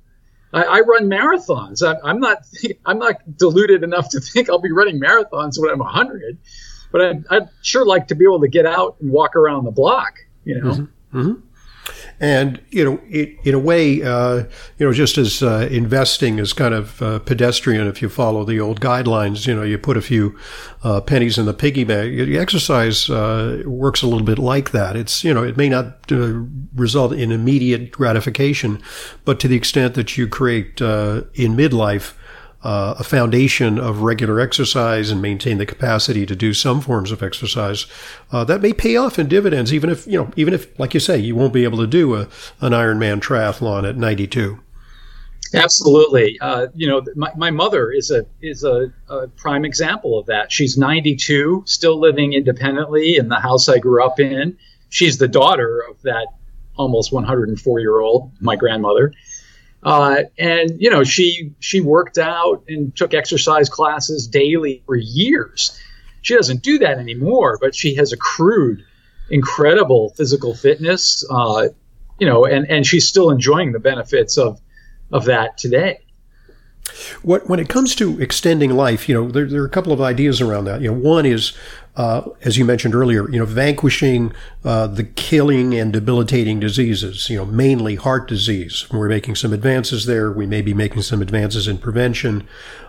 I, 0.53 0.63
I 0.63 0.80
run 0.82 1.10
marathons. 1.10 1.82
I, 1.82 1.98
I'm 2.08 2.20
not, 2.20 2.39
I'm 2.86 3.00
not 3.00 3.38
deluded 3.38 3.84
enough 3.84 4.10
to 4.10 4.20
think 4.20 4.50
I'll 4.50 4.60
be 4.60 4.72
running 4.72 5.00
marathons 5.00 5.58
when 5.58 5.72
I'm 5.72 5.80
100 5.80 6.38
but 6.91 7.01
I'd, 7.01 7.24
I'd, 7.29 7.50
sure 7.62 7.86
like 7.86 8.07
to 8.07 8.15
be 8.15 8.25
able 8.25 8.41
to 8.41 8.48
get 8.48 8.65
out 8.65 8.98
and 9.00 9.12
walk 9.12 9.36
around 9.36 9.65
the 9.65 9.71
block, 9.71 10.19
you 10.43 10.60
know. 10.60 10.71
Mm-hmm. 10.71 11.19
Mm-hmm. 11.19 11.48
And 12.19 12.62
you 12.69 12.86
know, 12.86 13.01
it, 13.10 13.36
in 13.43 13.55
a 13.55 13.60
way, 13.60 14.03
uh, 14.03 14.43
you 14.77 14.86
know, 14.86 14.93
just 14.93 15.17
as 15.17 15.41
uh, 15.41 15.67
investing 15.71 16.38
is 16.38 16.53
kind 16.53 16.74
of 16.75 17.01
uh, 17.01 17.19
pedestrian, 17.19 17.88
if 17.88 18.01
you 18.01 18.10
follow 18.10 18.43
the 18.43 18.60
old 18.60 18.79
guidelines, 18.79 19.48
you 19.48 19.55
know, 19.55 19.63
you 19.63 19.79
put 19.79 19.98
a 19.98 20.01
few 20.01 20.38
uh, 20.83 21.01
pennies 21.01 21.39
in 21.39 21.45
the 21.45 21.53
piggy 21.53 21.83
bank. 21.83 22.19
Exercise 22.19 23.10
uh, 23.10 23.63
works 23.65 24.03
a 24.03 24.07
little 24.07 24.25
bit 24.25 24.38
like 24.38 24.69
that. 24.71 24.95
It's 24.95 25.24
you 25.24 25.33
know, 25.33 25.43
it 25.43 25.57
may 25.57 25.69
not 25.69 26.12
uh, 26.12 26.43
result 26.75 27.13
in 27.13 27.31
immediate 27.31 27.91
gratification, 27.91 28.81
but 29.25 29.39
to 29.39 29.48
the 29.48 29.55
extent 29.55 29.95
that 29.95 30.15
you 30.15 30.27
create 30.27 30.79
in 30.79 31.55
midlife 31.55 32.13
uh, 32.63 32.96
a 33.00 33.03
foundation 33.03 33.80
of 33.80 34.01
regular 34.01 34.39
exercise 34.39 35.10
and 35.10 35.22
maintain 35.22 35.58
the 35.58 35.65
capacity 35.65 36.25
to 36.25 36.36
do 36.36 36.53
some 36.53 36.82
forms 36.82 37.12
of 37.12 37.24
exercise, 37.24 37.88
uh, 38.32 38.44
that 38.44 38.62
may 38.62 38.74
pay 38.74 38.96
off 38.96 39.18
in 39.18 39.27
dividends, 39.27 39.74
even 39.74 39.89
if, 39.89 40.06
you 40.06 40.18
know, 40.18 40.32
even 40.36 40.53
if, 40.53 40.80
like 40.80 40.94
you 40.94 41.00
say, 41.00 41.18
you 41.18 41.36
won't 41.36 41.53
be 41.53 41.63
able 41.63 41.80
to 41.80 41.88
do 41.88 42.15
a, 42.15 42.22
an 42.60 42.74
Ironman 42.74 43.20
triathlon 43.20 43.88
at 43.88 43.98
92. 43.98 44.60
Absolutely. 45.53 46.39
Uh, 46.39 46.68
you 46.74 46.88
know, 46.88 47.03
my, 47.15 47.32
my 47.36 47.51
mother 47.51 47.91
is 47.91 48.10
a 48.10 48.25
is 48.41 48.63
a, 48.63 48.91
a, 49.10 49.27
prime 49.30 49.65
example 49.65 50.18
of 50.18 50.25
that. 50.27 50.51
She's 50.51 50.77
92, 50.77 51.63
still 51.65 52.00
living 52.00 52.34
independently 52.34 53.18
in 53.18 53.27
the 53.27 53.39
house 53.39 53.68
I 53.68 53.80
grew 53.80 54.03
up 54.03 54.20
in. 54.20 54.58
She's 54.89 55.18
the 55.18 55.27
daughter 55.27 55.84
of 55.89 56.01
that 56.03 56.27
almost 56.77 57.12
104 57.12 57.80
year 57.80 58.00
old, 58.00 58.32
my 58.39 58.56
grandmother. 58.56 59.13
Uh, 59.83 60.23
and 60.38 60.79
you 60.79 60.89
know, 60.89 61.03
she 61.03 61.53
she 61.59 61.81
worked 61.81 62.17
out 62.17 62.63
and 62.67 62.95
took 62.95 63.13
exercise 63.13 63.69
classes 63.69 64.27
daily 64.27 64.83
for 64.85 64.95
years. 64.95 65.79
She 66.21 66.35
doesn't 66.35 66.61
do 66.61 66.77
that 66.79 67.00
anymore, 67.00 67.57
but 67.59 67.73
she 67.75 67.95
has 67.95 68.13
accrued 68.13 68.83
incredible 69.29 70.13
physical 70.15 70.53
fitness. 70.53 71.25
Uh, 71.29 71.69
you 72.19 72.27
know, 72.27 72.45
and 72.45 72.69
and 72.69 72.85
she's 72.85 73.07
still 73.07 73.31
enjoying 73.31 73.71
the 73.71 73.79
benefits 73.79 74.38
of 74.38 74.59
of 75.11 75.25
that 75.25 75.57
today. 75.57 76.00
What, 77.21 77.47
when 77.47 77.59
it 77.59 77.69
comes 77.69 77.95
to 77.95 78.19
extending 78.19 78.71
life, 78.71 79.07
you 79.07 79.15
know, 79.15 79.29
there, 79.29 79.45
there 79.45 79.61
are 79.61 79.65
a 79.65 79.69
couple 79.69 79.93
of 79.93 80.01
ideas 80.01 80.41
around 80.41 80.65
that. 80.65 80.81
You 80.81 80.91
know, 80.91 80.97
one 80.97 81.25
is, 81.25 81.53
uh, 81.95 82.23
as 82.41 82.57
you 82.57 82.65
mentioned 82.65 82.95
earlier, 82.95 83.29
you 83.29 83.39
know, 83.39 83.45
vanquishing 83.45 84.33
uh, 84.63 84.88
the 84.88 85.03
killing 85.03 85.73
and 85.73 85.93
debilitating 85.93 86.59
diseases. 86.59 87.29
You 87.29 87.38
know, 87.38 87.45
mainly 87.45 87.95
heart 87.95 88.27
disease. 88.27 88.88
We're 88.91 89.09
making 89.09 89.35
some 89.35 89.53
advances 89.53 90.05
there. 90.05 90.31
We 90.31 90.45
may 90.45 90.61
be 90.61 90.73
making 90.73 91.03
some 91.03 91.21
advances 91.21 91.67
in 91.67 91.77
prevention. 91.77 92.47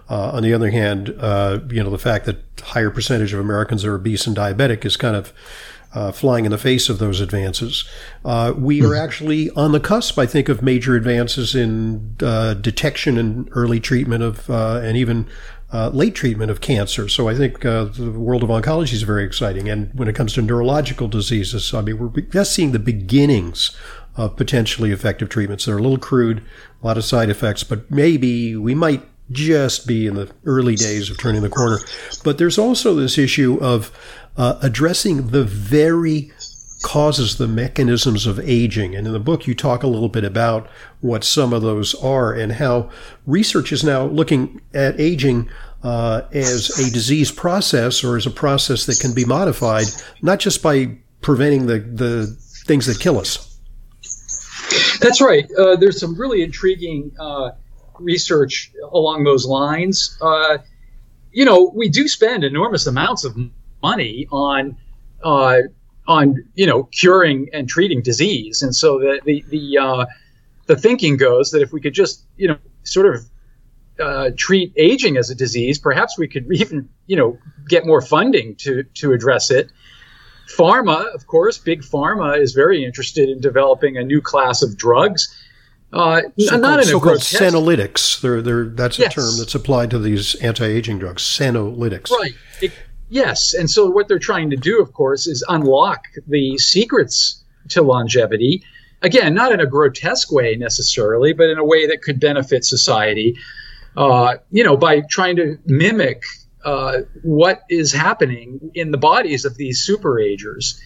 Uh, 0.08 0.32
on 0.32 0.42
the 0.42 0.52
other 0.52 0.70
hand, 0.70 1.14
uh, 1.18 1.60
you 1.70 1.82
know, 1.82 1.90
the 1.90 1.98
fact 1.98 2.26
that 2.26 2.38
higher 2.60 2.90
percentage 2.90 3.32
of 3.32 3.40
Americans 3.40 3.84
are 3.84 3.94
obese 3.94 4.26
and 4.26 4.36
diabetic 4.36 4.84
is 4.84 4.96
kind 4.96 5.16
of 5.16 5.32
uh, 5.94 6.12
flying 6.12 6.44
in 6.44 6.50
the 6.50 6.58
face 6.58 6.88
of 6.88 6.98
those 6.98 7.20
advances. 7.20 7.84
Uh, 8.24 8.52
we 8.56 8.84
are 8.84 8.94
actually 8.94 9.50
on 9.50 9.72
the 9.72 9.80
cusp, 9.80 10.18
I 10.18 10.26
think, 10.26 10.48
of 10.48 10.62
major 10.62 10.96
advances 10.96 11.54
in 11.54 12.16
uh, 12.22 12.54
detection 12.54 13.18
and 13.18 13.48
early 13.52 13.80
treatment 13.80 14.22
of, 14.22 14.48
uh, 14.48 14.80
and 14.82 14.96
even 14.96 15.26
uh, 15.72 15.88
late 15.88 16.14
treatment 16.14 16.50
of 16.50 16.60
cancer. 16.60 17.08
So 17.08 17.28
I 17.28 17.34
think 17.34 17.64
uh, 17.64 17.84
the 17.84 18.10
world 18.10 18.42
of 18.42 18.50
oncology 18.50 18.92
is 18.92 19.02
very 19.02 19.24
exciting. 19.24 19.68
And 19.68 19.90
when 19.94 20.08
it 20.08 20.14
comes 20.14 20.34
to 20.34 20.42
neurological 20.42 21.08
diseases, 21.08 21.72
I 21.72 21.80
mean, 21.80 21.98
we're 21.98 22.20
just 22.22 22.52
seeing 22.52 22.72
the 22.72 22.78
beginnings 22.78 23.76
of 24.16 24.36
potentially 24.36 24.92
effective 24.92 25.30
treatments. 25.30 25.64
They're 25.64 25.78
a 25.78 25.82
little 25.82 25.98
crude, 25.98 26.42
a 26.82 26.86
lot 26.86 26.98
of 26.98 27.04
side 27.04 27.30
effects, 27.30 27.64
but 27.64 27.90
maybe 27.90 28.54
we 28.56 28.74
might 28.74 29.02
just 29.32 29.86
be 29.86 30.06
in 30.06 30.14
the 30.14 30.30
early 30.44 30.76
days 30.76 31.10
of 31.10 31.18
turning 31.18 31.42
the 31.42 31.48
corner. 31.48 31.78
But 32.24 32.38
there's 32.38 32.58
also 32.58 32.94
this 32.94 33.18
issue 33.18 33.58
of 33.60 33.90
uh, 34.36 34.58
addressing 34.62 35.28
the 35.28 35.44
very 35.44 36.32
causes, 36.82 37.38
the 37.38 37.48
mechanisms 37.48 38.26
of 38.26 38.38
aging. 38.40 38.94
And 38.94 39.06
in 39.06 39.12
the 39.12 39.20
book, 39.20 39.46
you 39.46 39.54
talk 39.54 39.82
a 39.82 39.86
little 39.86 40.08
bit 40.08 40.24
about 40.24 40.68
what 41.00 41.24
some 41.24 41.52
of 41.52 41.62
those 41.62 41.94
are 41.94 42.32
and 42.32 42.52
how 42.52 42.90
research 43.26 43.72
is 43.72 43.82
now 43.84 44.04
looking 44.04 44.60
at 44.74 45.00
aging 45.00 45.48
uh, 45.82 46.22
as 46.32 46.70
a 46.78 46.92
disease 46.92 47.30
process 47.32 48.04
or 48.04 48.16
as 48.16 48.26
a 48.26 48.30
process 48.30 48.86
that 48.86 48.98
can 49.00 49.14
be 49.14 49.24
modified, 49.24 49.86
not 50.20 50.38
just 50.38 50.62
by 50.62 50.96
preventing 51.22 51.66
the, 51.66 51.78
the 51.78 52.26
things 52.66 52.86
that 52.86 53.00
kill 53.00 53.18
us. 53.18 53.48
That's 55.00 55.20
right. 55.20 55.50
Uh, 55.58 55.76
there's 55.76 55.98
some 55.98 56.18
really 56.18 56.42
intriguing 56.42 57.10
uh, 57.18 57.50
research 58.02 58.72
along 58.92 59.24
those 59.24 59.46
lines. 59.46 60.16
Uh, 60.20 60.58
you 61.32 61.44
know, 61.44 61.72
we 61.74 61.88
do 61.88 62.08
spend 62.08 62.44
enormous 62.44 62.86
amounts 62.86 63.24
of 63.24 63.36
money 63.82 64.26
on 64.30 64.76
uh, 65.22 65.58
on 66.06 66.36
you 66.54 66.66
know 66.66 66.84
curing 66.84 67.48
and 67.52 67.68
treating 67.68 68.02
disease, 68.02 68.62
and 68.62 68.74
so 68.74 68.98
the 68.98 69.20
the 69.24 69.44
the, 69.48 69.78
uh, 69.78 70.06
the 70.66 70.76
thinking 70.76 71.16
goes 71.16 71.50
that 71.50 71.62
if 71.62 71.72
we 71.72 71.80
could 71.80 71.94
just 71.94 72.24
you 72.36 72.48
know 72.48 72.58
sort 72.82 73.14
of 73.14 73.24
uh, 74.00 74.30
treat 74.36 74.72
aging 74.76 75.16
as 75.16 75.30
a 75.30 75.34
disease, 75.34 75.78
perhaps 75.78 76.18
we 76.18 76.28
could 76.28 76.46
even 76.52 76.88
you 77.06 77.16
know 77.16 77.38
get 77.68 77.86
more 77.86 78.00
funding 78.00 78.56
to 78.56 78.84
to 78.94 79.12
address 79.12 79.50
it. 79.50 79.70
Pharma, 80.48 81.14
of 81.14 81.26
course, 81.26 81.56
big 81.56 81.82
pharma 81.82 82.38
is 82.38 82.52
very 82.52 82.84
interested 82.84 83.28
in 83.28 83.40
developing 83.40 83.96
a 83.96 84.04
new 84.04 84.20
class 84.20 84.62
of 84.62 84.76
drugs. 84.76 85.34
Uh, 85.92 86.22
so 86.38 86.56
not 86.56 86.78
in 86.78 86.86
so-called 86.86 87.18
senolytics. 87.18 88.20
They're, 88.20 88.40
they're, 88.40 88.64
that's 88.64 88.98
yes. 88.98 89.12
a 89.12 89.20
term 89.20 89.30
that's 89.38 89.54
applied 89.54 89.90
to 89.90 89.98
these 89.98 90.34
anti-aging 90.36 90.98
drugs. 90.98 91.22
Senolytics. 91.22 92.10
Right. 92.10 92.32
It, 92.60 92.72
Yes. 93.10 93.52
And 93.52 93.70
so 93.70 93.90
what 93.90 94.08
they're 94.08 94.18
trying 94.18 94.48
to 94.48 94.56
do, 94.56 94.80
of 94.80 94.94
course, 94.94 95.26
is 95.26 95.44
unlock 95.50 96.04
the 96.26 96.56
secrets 96.56 97.44
to 97.68 97.82
longevity. 97.82 98.62
again, 99.02 99.34
not 99.34 99.52
in 99.52 99.60
a 99.60 99.66
grotesque 99.66 100.32
way 100.32 100.56
necessarily, 100.56 101.32
but 101.32 101.50
in 101.50 101.58
a 101.58 101.64
way 101.64 101.86
that 101.86 102.02
could 102.02 102.18
benefit 102.18 102.64
society. 102.64 103.36
Uh, 103.96 104.36
you 104.50 104.64
know, 104.64 104.76
by 104.76 105.02
trying 105.10 105.36
to 105.36 105.58
mimic 105.66 106.22
uh, 106.64 106.98
what 107.22 107.62
is 107.68 107.92
happening 107.92 108.70
in 108.74 108.90
the 108.90 108.98
bodies 108.98 109.44
of 109.44 109.56
these 109.56 109.86
superagers. 109.86 110.80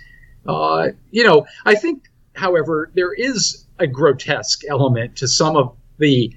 Uh, 0.48 0.88
you 1.10 1.22
know, 1.22 1.46
I 1.64 1.74
think, 1.74 2.04
however, 2.36 2.90
there 2.94 3.12
is 3.12 3.66
a 3.78 3.86
grotesque 3.86 4.62
element 4.68 5.16
to 5.16 5.28
some 5.28 5.56
of 5.56 5.74
the 5.98 6.32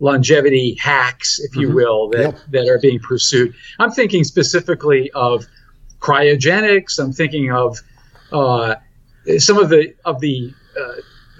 longevity 0.00 0.76
hacks, 0.80 1.40
if 1.40 1.56
you 1.56 1.68
mm-hmm. 1.68 1.76
will, 1.76 2.08
that, 2.10 2.20
yep. 2.20 2.38
that 2.50 2.68
are 2.68 2.78
being 2.78 2.98
pursued. 3.00 3.54
I'm 3.78 3.90
thinking 3.90 4.24
specifically 4.24 5.10
of 5.12 5.46
cryogenics. 6.00 6.98
I'm 6.98 7.12
thinking 7.12 7.52
of 7.52 7.78
uh, 8.32 8.74
some 9.38 9.58
of 9.58 9.70
the 9.70 9.94
of 10.04 10.20
the 10.20 10.52
uh, 10.78 10.92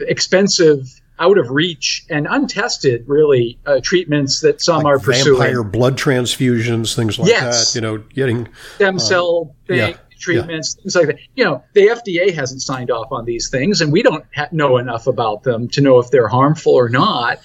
expensive, 0.06 0.88
out 1.18 1.38
of 1.38 1.50
reach, 1.50 2.04
and 2.10 2.26
untested, 2.30 3.04
really, 3.06 3.58
uh, 3.66 3.80
treatments 3.82 4.40
that 4.40 4.60
some 4.60 4.82
like 4.82 4.86
are 4.86 4.98
pursuing. 4.98 5.40
Vampire 5.40 5.62
blood 5.62 5.98
transfusions, 5.98 6.94
things 6.94 7.18
like 7.18 7.28
yes. 7.28 7.72
that. 7.72 7.78
You 7.78 7.82
know, 7.82 7.98
getting 7.98 8.48
stem 8.76 8.96
uh, 8.96 8.98
cell 8.98 9.54
bank 9.66 9.96
yeah, 9.96 10.03
treatments, 10.24 10.76
yeah. 10.76 10.82
things 10.82 10.96
like 10.96 11.06
that. 11.06 11.18
You 11.36 11.44
know, 11.44 11.64
the 11.74 11.88
FDA 11.88 12.34
hasn't 12.34 12.62
signed 12.62 12.90
off 12.90 13.12
on 13.12 13.24
these 13.24 13.50
things, 13.50 13.80
and 13.80 13.92
we 13.92 14.02
don't 14.02 14.24
ha- 14.34 14.48
know 14.52 14.78
enough 14.78 15.06
about 15.06 15.42
them 15.42 15.68
to 15.68 15.80
know 15.80 15.98
if 15.98 16.10
they're 16.10 16.28
harmful 16.28 16.72
or 16.72 16.88
not. 16.88 17.38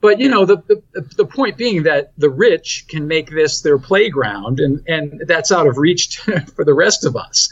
But 0.00 0.20
you 0.20 0.28
know, 0.28 0.44
the, 0.44 0.56
the, 0.68 1.02
the 1.16 1.26
point 1.26 1.56
being 1.56 1.84
that 1.84 2.12
the 2.18 2.30
rich 2.30 2.86
can 2.88 3.06
make 3.06 3.30
this 3.30 3.62
their 3.62 3.78
playground, 3.78 4.60
and 4.60 4.82
and 4.88 5.22
that's 5.26 5.52
out 5.52 5.66
of 5.66 5.78
reach 5.78 6.18
for 6.56 6.64
the 6.64 6.74
rest 6.74 7.04
of 7.04 7.16
us. 7.16 7.48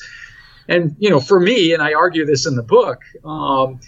And 0.68 0.96
you 0.98 1.10
know, 1.10 1.20
for 1.20 1.40
me, 1.40 1.72
and 1.72 1.82
I 1.82 1.94
argue 1.94 2.24
this 2.24 2.46
in 2.46 2.56
the 2.56 2.62
book, 2.62 3.00
um, 3.24 3.80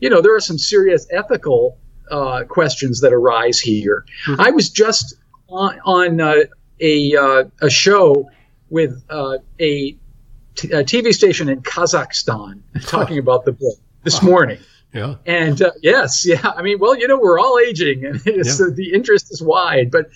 you 0.00 0.10
know, 0.10 0.20
there 0.20 0.34
are 0.34 0.40
some 0.40 0.58
serious 0.58 1.06
ethical 1.10 1.78
uh, 2.10 2.44
questions 2.44 3.00
that 3.00 3.12
arise 3.12 3.58
here. 3.60 4.04
Mm-hmm. 4.26 4.40
I 4.40 4.50
was 4.50 4.70
just 4.70 5.14
on, 5.48 5.80
on 5.84 6.20
uh, 6.20 6.34
a 6.80 7.16
uh, 7.16 7.44
a 7.60 7.70
show 7.70 8.28
with 8.72 9.04
uh, 9.10 9.38
a, 9.60 9.96
t- 10.54 10.70
a 10.70 10.84
TV 10.84 11.12
station 11.12 11.48
in 11.48 11.62
Kazakhstan 11.62 12.62
talking 12.86 13.18
about 13.18 13.44
the 13.44 13.52
book 13.52 13.78
this 14.04 14.22
morning. 14.22 14.58
Yeah. 14.92 15.16
And 15.26 15.60
uh, 15.60 15.70
yes, 15.82 16.26
yeah. 16.26 16.52
I 16.56 16.62
mean, 16.62 16.78
well, 16.78 16.96
you 16.96 17.08
know, 17.08 17.18
we're 17.18 17.38
all 17.38 17.58
aging, 17.58 18.04
and 18.04 18.20
yeah. 18.26 18.42
uh, 18.42 18.70
the 18.74 18.92
interest 18.92 19.32
is 19.32 19.42
wide. 19.42 19.90
But 19.90 20.10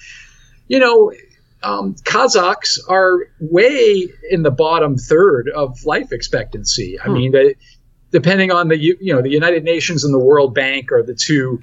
you 0.69 0.79
know, 0.79 1.13
um, 1.63 1.95
Kazakhs 1.95 2.79
are 2.89 3.29
way 3.41 4.09
in 4.31 4.43
the 4.43 4.51
bottom 4.51 4.97
third 4.97 5.49
of 5.49 5.85
life 5.85 6.13
expectancy. 6.13 6.99
I 7.01 7.05
hmm. 7.05 7.15
mean, 7.15 7.37
uh, 7.37 7.49
depending 8.11 8.51
on 8.51 8.69
the 8.69 8.79
you 8.79 9.15
know 9.15 9.23
the 9.23 9.31
United 9.31 9.65
Nations 9.65 10.05
and 10.05 10.13
the 10.13 10.19
World 10.19 10.55
Bank 10.55 10.93
are 10.93 11.03
the 11.03 11.15
two 11.15 11.61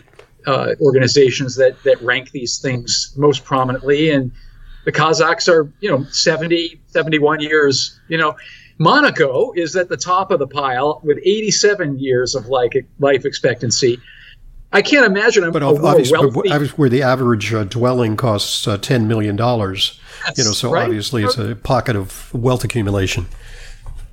uh, 0.48 0.72
organizations 0.82 1.56
that 1.56 1.82
that 1.84 2.02
rank 2.02 2.32
these 2.32 2.60
things 2.60 3.14
most 3.16 3.46
prominently, 3.46 4.10
and 4.10 4.32
the 4.86 4.92
Kazakhs 4.92 5.48
are 5.48 5.72
you 5.80 5.90
know 5.90 6.04
70, 6.06 6.82
71 6.88 7.42
years. 7.42 8.00
You 8.08 8.18
know, 8.18 8.36
Monaco 8.84 9.54
is 9.56 9.76
at 9.76 9.90
the 9.90 9.98
top 9.98 10.30
of 10.30 10.40
the 10.40 10.48
pile 10.48 11.00
with 11.04 11.18
87 11.24 11.98
years 12.00 12.36
of 12.36 12.48
like 12.48 12.86
life 13.00 13.26
expectancy. 13.26 14.00
I 14.74 14.82
can't 14.82 15.06
imagine. 15.06 15.44
I'm 15.44 15.52
But 15.52 15.64
obviously, 15.64 16.20
where 16.76 16.90
the 16.90 17.04
average 17.04 17.54
uh, 17.54 17.64
dwelling 17.64 18.18
costs 18.18 18.68
uh, 18.68 18.78
ten 18.78 19.08
million 19.08 19.36
dollars, 19.36 20.00
you 20.36 20.44
know, 20.44 20.52
so 20.52 20.72
right? 20.72 20.86
obviously 20.86 21.24
it's 21.24 21.38
a 21.38 21.56
pocket 21.56 21.96
of 21.96 22.34
wealth 22.34 22.64
accumulation. 22.64 23.28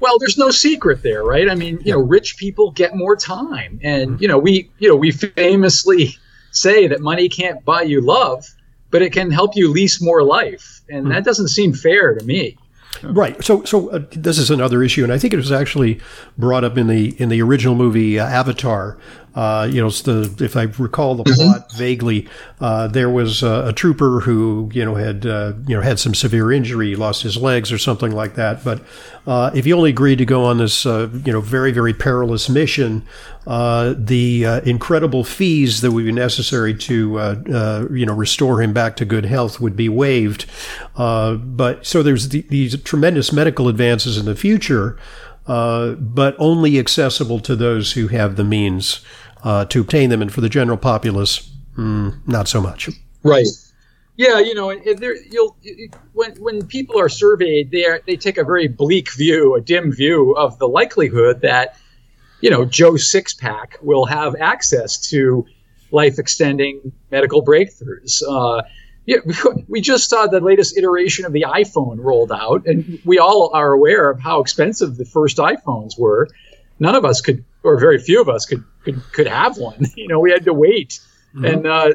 Well, 0.00 0.19
there's 0.19 0.37
no 0.37 0.50
secret 0.50 1.03
there, 1.03 1.25
right? 1.25 1.49
I 1.49 1.55
mean, 1.55 1.77
you 1.77 1.83
yeah. 1.85 1.95
know, 1.95 2.00
rich 2.00 2.37
people 2.37 2.71
get 2.73 2.95
more 2.95 3.17
time, 3.17 3.81
and 3.83 4.12
mm-hmm. 4.12 4.23
you 4.23 4.29
know, 4.29 4.39
we, 4.39 4.71
you 4.79 4.89
know, 4.89 4.97
we 4.97 5.11
famously 5.11 6.17
say 6.53 6.87
that 6.89 7.00
money 7.00 7.29
can't 7.29 7.65
buy 7.65 7.83
you 7.83 8.03
love, 8.03 8.47
but 8.91 9.00
it 9.03 9.12
can 9.12 9.31
help 9.31 9.57
you 9.57 9.71
lease 9.71 10.03
more 10.03 10.23
life, 10.23 10.83
and 10.91 11.05
mm-hmm. 11.05 11.12
that 11.15 11.25
doesn't 11.25 11.49
seem 11.49 11.73
fair 11.73 12.15
to 12.15 12.25
me. 12.25 12.59
Right. 13.02 13.42
So, 13.42 13.64
so 13.64 13.90
uh, 13.90 14.04
this 14.11 14.38
is 14.38 14.50
another 14.50 14.82
issue, 14.82 15.04
and 15.04 15.12
I 15.12 15.18
think 15.18 15.32
it 15.32 15.37
was 15.37 15.52
actually 15.52 16.00
brought 16.37 16.64
up 16.64 16.76
in 16.76 16.87
the 16.87 17.20
in 17.20 17.29
the 17.29 17.40
original 17.40 17.74
movie 17.74 18.18
uh, 18.18 18.26
Avatar. 18.26 18.98
Uh, 19.35 19.69
you 19.71 19.81
know, 19.81 19.90
the, 19.90 20.35
if 20.45 20.57
I 20.57 20.62
recall 20.79 21.14
the 21.14 21.23
mm-hmm. 21.23 21.51
plot 21.51 21.73
vaguely, 21.73 22.29
uh, 22.61 22.88
there 22.88 23.09
was 23.09 23.45
a, 23.45 23.69
a, 23.69 23.73
trooper 23.73 24.21
who 24.21 24.69
you 24.75 24.85
know 24.85 24.97
had 24.97 25.25
uh, 25.25 25.53
you 25.69 25.77
know 25.77 25.83
had 25.83 26.01
some 26.01 26.14
severe 26.14 26.51
injury, 26.51 26.97
lost 26.97 27.23
his 27.23 27.37
legs 27.37 27.71
or 27.71 27.79
something 27.79 28.11
like 28.11 28.35
that. 28.35 28.64
But 28.64 28.83
uh, 29.29 29.53
if 29.55 29.66
he 29.66 29.73
only 29.73 29.90
agreed 29.90 30.16
to 30.19 30.25
go 30.25 30.45
on 30.45 30.59
this 30.59 30.85
you 30.85 31.23
know 31.27 31.40
very 31.40 31.71
very 31.71 31.95
perilous 31.95 32.49
mission, 32.49 33.07
the 33.47 34.62
incredible 34.64 35.23
fees 35.23 35.81
that 35.83 35.93
would 35.93 36.05
be 36.05 36.12
necessary 36.12 36.75
to 36.75 37.87
you 37.93 38.07
know 38.07 38.14
restore 38.14 38.61
him 38.61 38.73
back 38.73 38.97
to 38.97 39.05
good 39.05 39.27
health 39.27 39.61
would 39.61 39.77
be 39.77 39.88
waived. 39.88 40.47
but 40.97 41.87
so 41.87 42.03
there's 42.03 42.31
the, 42.31 42.43
these 42.49 42.83
tremendous 42.83 43.33
medical 43.33 43.69
advances 43.69 44.19
in 44.19 44.27
the 44.27 44.35
future. 44.35 44.99
Uh, 45.51 45.95
but 45.95 46.37
only 46.39 46.79
accessible 46.79 47.41
to 47.41 47.57
those 47.57 47.91
who 47.91 48.07
have 48.07 48.37
the 48.37 48.45
means 48.45 49.05
uh, 49.43 49.65
to 49.65 49.81
obtain 49.81 50.09
them, 50.09 50.23
and 50.23 50.33
for 50.33 50.41
the 50.41 50.49
general 50.49 50.79
populace, 50.79 51.51
mm, 51.77 52.17
not 52.29 52.47
so 52.47 52.61
much. 52.61 52.89
Right. 53.25 53.49
Yeah, 54.15 54.39
you 54.39 54.55
know, 54.55 54.73
there 54.95 55.17
you'll 55.17 55.57
when 56.13 56.37
when 56.37 56.65
people 56.67 57.01
are 57.01 57.09
surveyed, 57.09 57.73
they 57.73 57.85
are, 57.85 58.01
they 58.07 58.15
take 58.15 58.39
a 58.39 58.45
very 58.45 58.69
bleak 58.69 59.13
view, 59.13 59.57
a 59.57 59.61
dim 59.61 59.91
view 59.91 60.37
of 60.37 60.57
the 60.61 60.69
likelihood 60.69 61.41
that 61.41 61.77
you 62.41 62.51
know 62.51 62.65
Joe 62.65 62.93
Sixpack 62.93 63.83
will 63.83 64.07
have 64.07 64.37
access 64.39 64.99
to 65.11 65.45
life 65.91 66.21
extending 66.21 66.93
medical 67.11 67.45
breakthroughs. 67.45 68.23
Uh, 68.23 68.63
yeah, 69.07 69.19
we 69.69 69.81
just 69.81 70.09
saw 70.09 70.27
the 70.27 70.41
latest 70.41 70.77
iteration 70.77 71.25
of 71.25 71.33
the 71.33 71.43
iPhone 71.43 71.99
rolled 71.99 72.33
out, 72.33 72.67
and 72.67 73.01
we 73.05 73.19
all 73.19 73.51
are 73.55 73.73
aware 73.73 74.11
of 74.11 74.21
how 74.21 74.41
expensive 74.41 74.97
the 74.97 75.05
first 75.05 75.39
iPhones 75.39 75.99
were. 75.99 76.29
None 76.79 76.95
of 76.95 77.05
us 77.05 77.21
could, 77.21 77.45
or 77.63 77.79
very 77.79 77.99
few 77.99 78.21
of 78.21 78.29
us 78.29 78.47
could 78.47 78.65
could, 78.85 79.03
could 79.13 79.27
have 79.27 79.59
one. 79.59 79.87
You 79.97 80.09
know, 80.09 80.21
we 80.21 80.31
had 80.31 80.45
to 80.45 80.55
wait, 80.55 81.01
mm-hmm. 81.35 81.45
and 81.45 81.67
uh, 81.67 81.91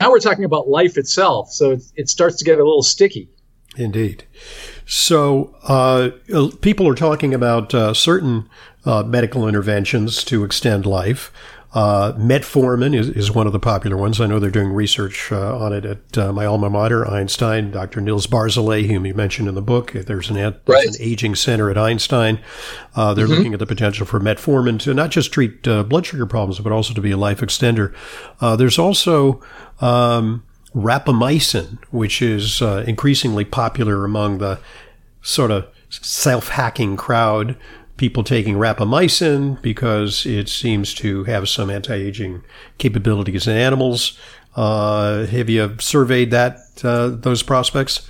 now 0.00 0.10
we're 0.10 0.20
talking 0.20 0.44
about 0.44 0.68
life 0.68 0.96
itself, 0.96 1.50
so 1.50 1.72
it, 1.72 1.82
it 1.96 2.08
starts 2.08 2.36
to 2.36 2.44
get 2.44 2.58
a 2.58 2.64
little 2.64 2.82
sticky. 2.82 3.28
Indeed. 3.76 4.24
So 4.86 5.54
uh, 5.62 6.10
people 6.60 6.88
are 6.88 6.94
talking 6.94 7.34
about 7.34 7.74
uh, 7.74 7.94
certain 7.94 8.48
uh, 8.84 9.02
medical 9.02 9.46
interventions 9.46 10.24
to 10.24 10.44
extend 10.44 10.86
life. 10.86 11.30
Uh, 11.74 12.12
metformin 12.14 12.96
is, 12.96 13.10
is 13.10 13.30
one 13.30 13.46
of 13.46 13.52
the 13.52 13.58
popular 13.58 13.96
ones. 13.96 14.20
I 14.20 14.26
know 14.26 14.38
they're 14.38 14.50
doing 14.50 14.72
research 14.72 15.30
uh, 15.30 15.58
on 15.58 15.74
it 15.74 15.84
at 15.84 16.16
uh, 16.16 16.32
my 16.32 16.46
alma 16.46 16.70
mater, 16.70 17.06
Einstein. 17.06 17.70
Dr. 17.70 18.00
Nir 18.00 18.14
Barzilai, 18.14 18.86
whom 18.86 19.04
you 19.04 19.12
mentioned 19.12 19.48
in 19.48 19.54
the 19.54 19.62
book, 19.62 19.92
there's 19.92 20.30
an, 20.30 20.36
there's 20.36 20.54
right. 20.66 20.86
an 20.86 20.94
aging 20.98 21.34
center 21.34 21.70
at 21.70 21.76
Einstein. 21.76 22.40
Uh, 22.94 23.12
they're 23.12 23.26
mm-hmm. 23.26 23.34
looking 23.34 23.52
at 23.52 23.58
the 23.58 23.66
potential 23.66 24.06
for 24.06 24.18
metformin 24.18 24.78
to 24.80 24.94
not 24.94 25.10
just 25.10 25.30
treat 25.30 25.68
uh, 25.68 25.82
blood 25.82 26.06
sugar 26.06 26.24
problems, 26.24 26.58
but 26.60 26.72
also 26.72 26.94
to 26.94 27.02
be 27.02 27.10
a 27.10 27.18
life 27.18 27.40
extender. 27.40 27.94
Uh, 28.40 28.56
there's 28.56 28.78
also 28.78 29.42
um, 29.80 30.44
rapamycin, 30.74 31.78
which 31.90 32.22
is 32.22 32.62
increasingly 32.62 33.44
popular 33.44 34.06
among 34.06 34.38
the 34.38 34.58
sort 35.20 35.50
of 35.50 35.66
self-hacking 35.90 36.96
crowd 36.96 37.56
people 37.98 38.24
taking 38.24 38.54
rapamycin 38.54 39.60
because 39.60 40.24
it 40.24 40.48
seems 40.48 40.94
to 40.94 41.24
have 41.24 41.48
some 41.48 41.68
anti-aging 41.68 42.42
capabilities 42.78 43.46
in 43.46 43.56
animals. 43.56 44.18
Uh, 44.56 45.26
have 45.26 45.50
you 45.50 45.76
surveyed 45.78 46.30
that 46.30 46.58
uh, 46.82 47.08
those 47.08 47.42
prospects? 47.42 48.08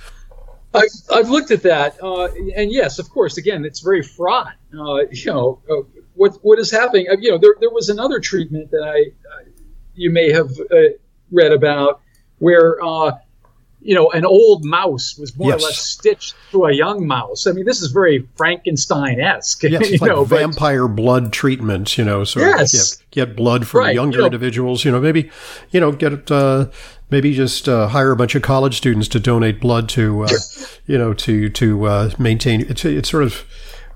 I've, 0.73 0.89
I've 1.11 1.29
looked 1.29 1.51
at 1.51 1.63
that, 1.63 2.01
uh, 2.01 2.25
and 2.55 2.71
yes, 2.71 2.99
of 2.99 3.09
course. 3.09 3.37
Again, 3.37 3.65
it's 3.65 3.79
very 3.79 4.03
fraught. 4.03 4.53
Uh, 4.73 5.01
you 5.11 5.25
know 5.25 5.61
uh, 5.69 5.81
what 6.13 6.37
what 6.43 6.59
is 6.59 6.69
happening. 6.69 7.07
Uh, 7.09 7.17
you 7.19 7.31
know, 7.31 7.37
there 7.37 7.55
there 7.59 7.71
was 7.71 7.89
another 7.89 8.19
treatment 8.19 8.69
that 8.71 8.83
I 8.83 9.11
you 9.95 10.11
may 10.11 10.31
have 10.31 10.49
read 11.31 11.51
about 11.51 12.01
where 12.37 12.77
you 13.81 13.95
know, 13.95 14.11
an 14.11 14.25
old 14.25 14.65
mouse 14.65 15.17
was 15.17 15.35
more 15.37 15.49
yes. 15.49 15.61
or 15.61 15.67
less 15.67 15.79
stitched 15.79 16.35
to 16.51 16.65
a 16.65 16.73
young 16.73 17.07
mouse. 17.07 17.47
I 17.47 17.53
mean, 17.53 17.65
this 17.65 17.81
is 17.81 17.91
very 17.91 18.27
Frankenstein 18.35 19.19
esque. 19.19 19.63
Yes, 19.63 19.81
it's 19.89 20.01
like 20.01 20.09
know, 20.09 20.25
vampire 20.25 20.87
but, 20.87 20.95
blood 20.95 21.33
treatments, 21.33 21.97
you 21.97 22.03
know, 22.03 22.23
so 22.23 22.39
yes. 22.41 22.95
get, 22.95 23.27
get 23.27 23.35
blood 23.37 23.67
from 23.67 23.81
right. 23.81 23.95
younger 23.95 24.17
you 24.17 24.21
know, 24.21 24.25
individuals, 24.25 24.83
you 24.83 24.91
know, 24.91 24.99
maybe, 24.99 25.31
you 25.71 25.79
know, 25.79 25.91
get, 25.91 26.29
uh, 26.29 26.67
maybe 27.09 27.33
just 27.33 27.69
uh, 27.69 27.87
hire 27.87 28.11
a 28.11 28.15
bunch 28.17 28.35
of 28.35 28.41
college 28.41 28.75
students 28.75 29.07
to 29.09 29.19
donate 29.19 29.61
blood 29.61 29.87
to, 29.89 30.25
uh, 30.25 30.29
you 30.85 30.97
know, 30.97 31.13
to, 31.13 31.49
to, 31.49 31.85
uh, 31.85 32.11
maintain, 32.19 32.61
it's, 32.61 32.83
it's 32.83 33.09
sort 33.09 33.23
of, 33.23 33.45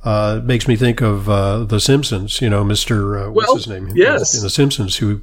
uh, 0.03 0.41
makes 0.43 0.67
me 0.67 0.75
think 0.75 1.01
of 1.01 1.29
uh, 1.29 1.63
The 1.63 1.79
Simpsons. 1.79 2.41
You 2.41 2.49
know, 2.49 2.63
Mister 2.63 3.17
uh, 3.17 3.29
what's 3.29 3.47
well, 3.47 3.55
his 3.55 3.67
name? 3.67 3.89
Yes, 3.95 4.35
in 4.35 4.43
The 4.43 4.49
Simpsons, 4.49 4.97
who 4.97 5.21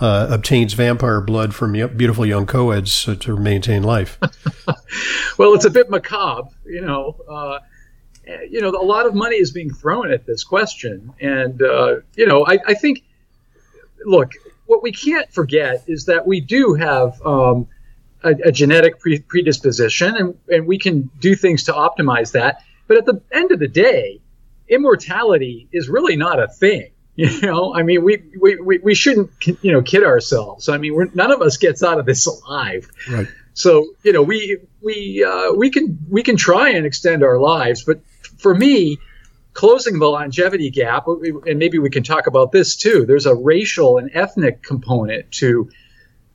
uh, 0.00 0.28
obtains 0.30 0.74
vampire 0.74 1.20
blood 1.20 1.54
from 1.54 1.72
beautiful 1.72 2.26
young 2.26 2.46
co-eds 2.46 3.08
to 3.20 3.36
maintain 3.36 3.82
life. 3.82 4.18
well, 5.38 5.54
it's 5.54 5.64
a 5.64 5.70
bit 5.70 5.90
macabre. 5.90 6.50
You 6.66 6.82
know, 6.82 7.16
uh, 7.28 7.58
you 8.48 8.60
know, 8.60 8.68
a 8.70 8.84
lot 8.84 9.06
of 9.06 9.14
money 9.14 9.36
is 9.36 9.50
being 9.50 9.72
thrown 9.72 10.12
at 10.12 10.26
this 10.26 10.44
question, 10.44 11.12
and 11.20 11.62
uh, 11.62 11.96
you 12.16 12.26
know, 12.26 12.44
I, 12.46 12.58
I 12.66 12.74
think 12.74 13.04
look, 14.04 14.32
what 14.66 14.82
we 14.82 14.92
can't 14.92 15.32
forget 15.32 15.84
is 15.86 16.04
that 16.06 16.26
we 16.26 16.40
do 16.40 16.74
have 16.74 17.20
um, 17.24 17.66
a, 18.22 18.34
a, 18.44 18.52
genetic 18.52 18.98
pre- 18.98 19.20
predisposition, 19.20 20.16
and, 20.16 20.38
and 20.48 20.66
we 20.66 20.78
can 20.78 21.10
do 21.20 21.34
things 21.34 21.64
to 21.64 21.72
optimize 21.72 22.32
that. 22.32 22.62
But 22.88 22.96
at 22.96 23.06
the 23.06 23.20
end 23.32 23.52
of 23.52 23.60
the 23.60 23.68
day, 23.68 24.20
immortality 24.68 25.68
is 25.72 25.88
really 25.88 26.16
not 26.16 26.42
a 26.42 26.48
thing. 26.48 26.90
You 27.18 27.40
know, 27.40 27.74
I 27.74 27.82
mean, 27.82 28.04
we, 28.04 28.22
we, 28.40 28.60
we, 28.60 28.78
we 28.78 28.94
shouldn't, 28.94 29.30
you 29.60 29.72
know, 29.72 29.82
kid 29.82 30.04
ourselves. 30.04 30.68
I 30.68 30.78
mean, 30.78 31.10
none 31.14 31.32
of 31.32 31.42
us 31.42 31.56
gets 31.56 31.82
out 31.82 31.98
of 31.98 32.06
this 32.06 32.26
alive. 32.26 32.88
Right. 33.10 33.26
So, 33.54 33.88
you 34.04 34.12
know, 34.12 34.22
we, 34.22 34.58
we, 34.80 35.24
uh, 35.24 35.52
we 35.52 35.68
can, 35.68 35.98
we 36.08 36.22
can 36.22 36.36
try 36.36 36.68
and 36.70 36.86
extend 36.86 37.24
our 37.24 37.40
lives. 37.40 37.82
But 37.82 38.02
for 38.38 38.54
me, 38.54 38.98
closing 39.52 39.98
the 39.98 40.06
longevity 40.06 40.70
gap, 40.70 41.08
and 41.08 41.58
maybe 41.58 41.80
we 41.80 41.90
can 41.90 42.04
talk 42.04 42.28
about 42.28 42.52
this 42.52 42.76
too, 42.76 43.04
there's 43.04 43.26
a 43.26 43.34
racial 43.34 43.98
and 43.98 44.12
ethnic 44.14 44.62
component 44.62 45.32
to 45.32 45.68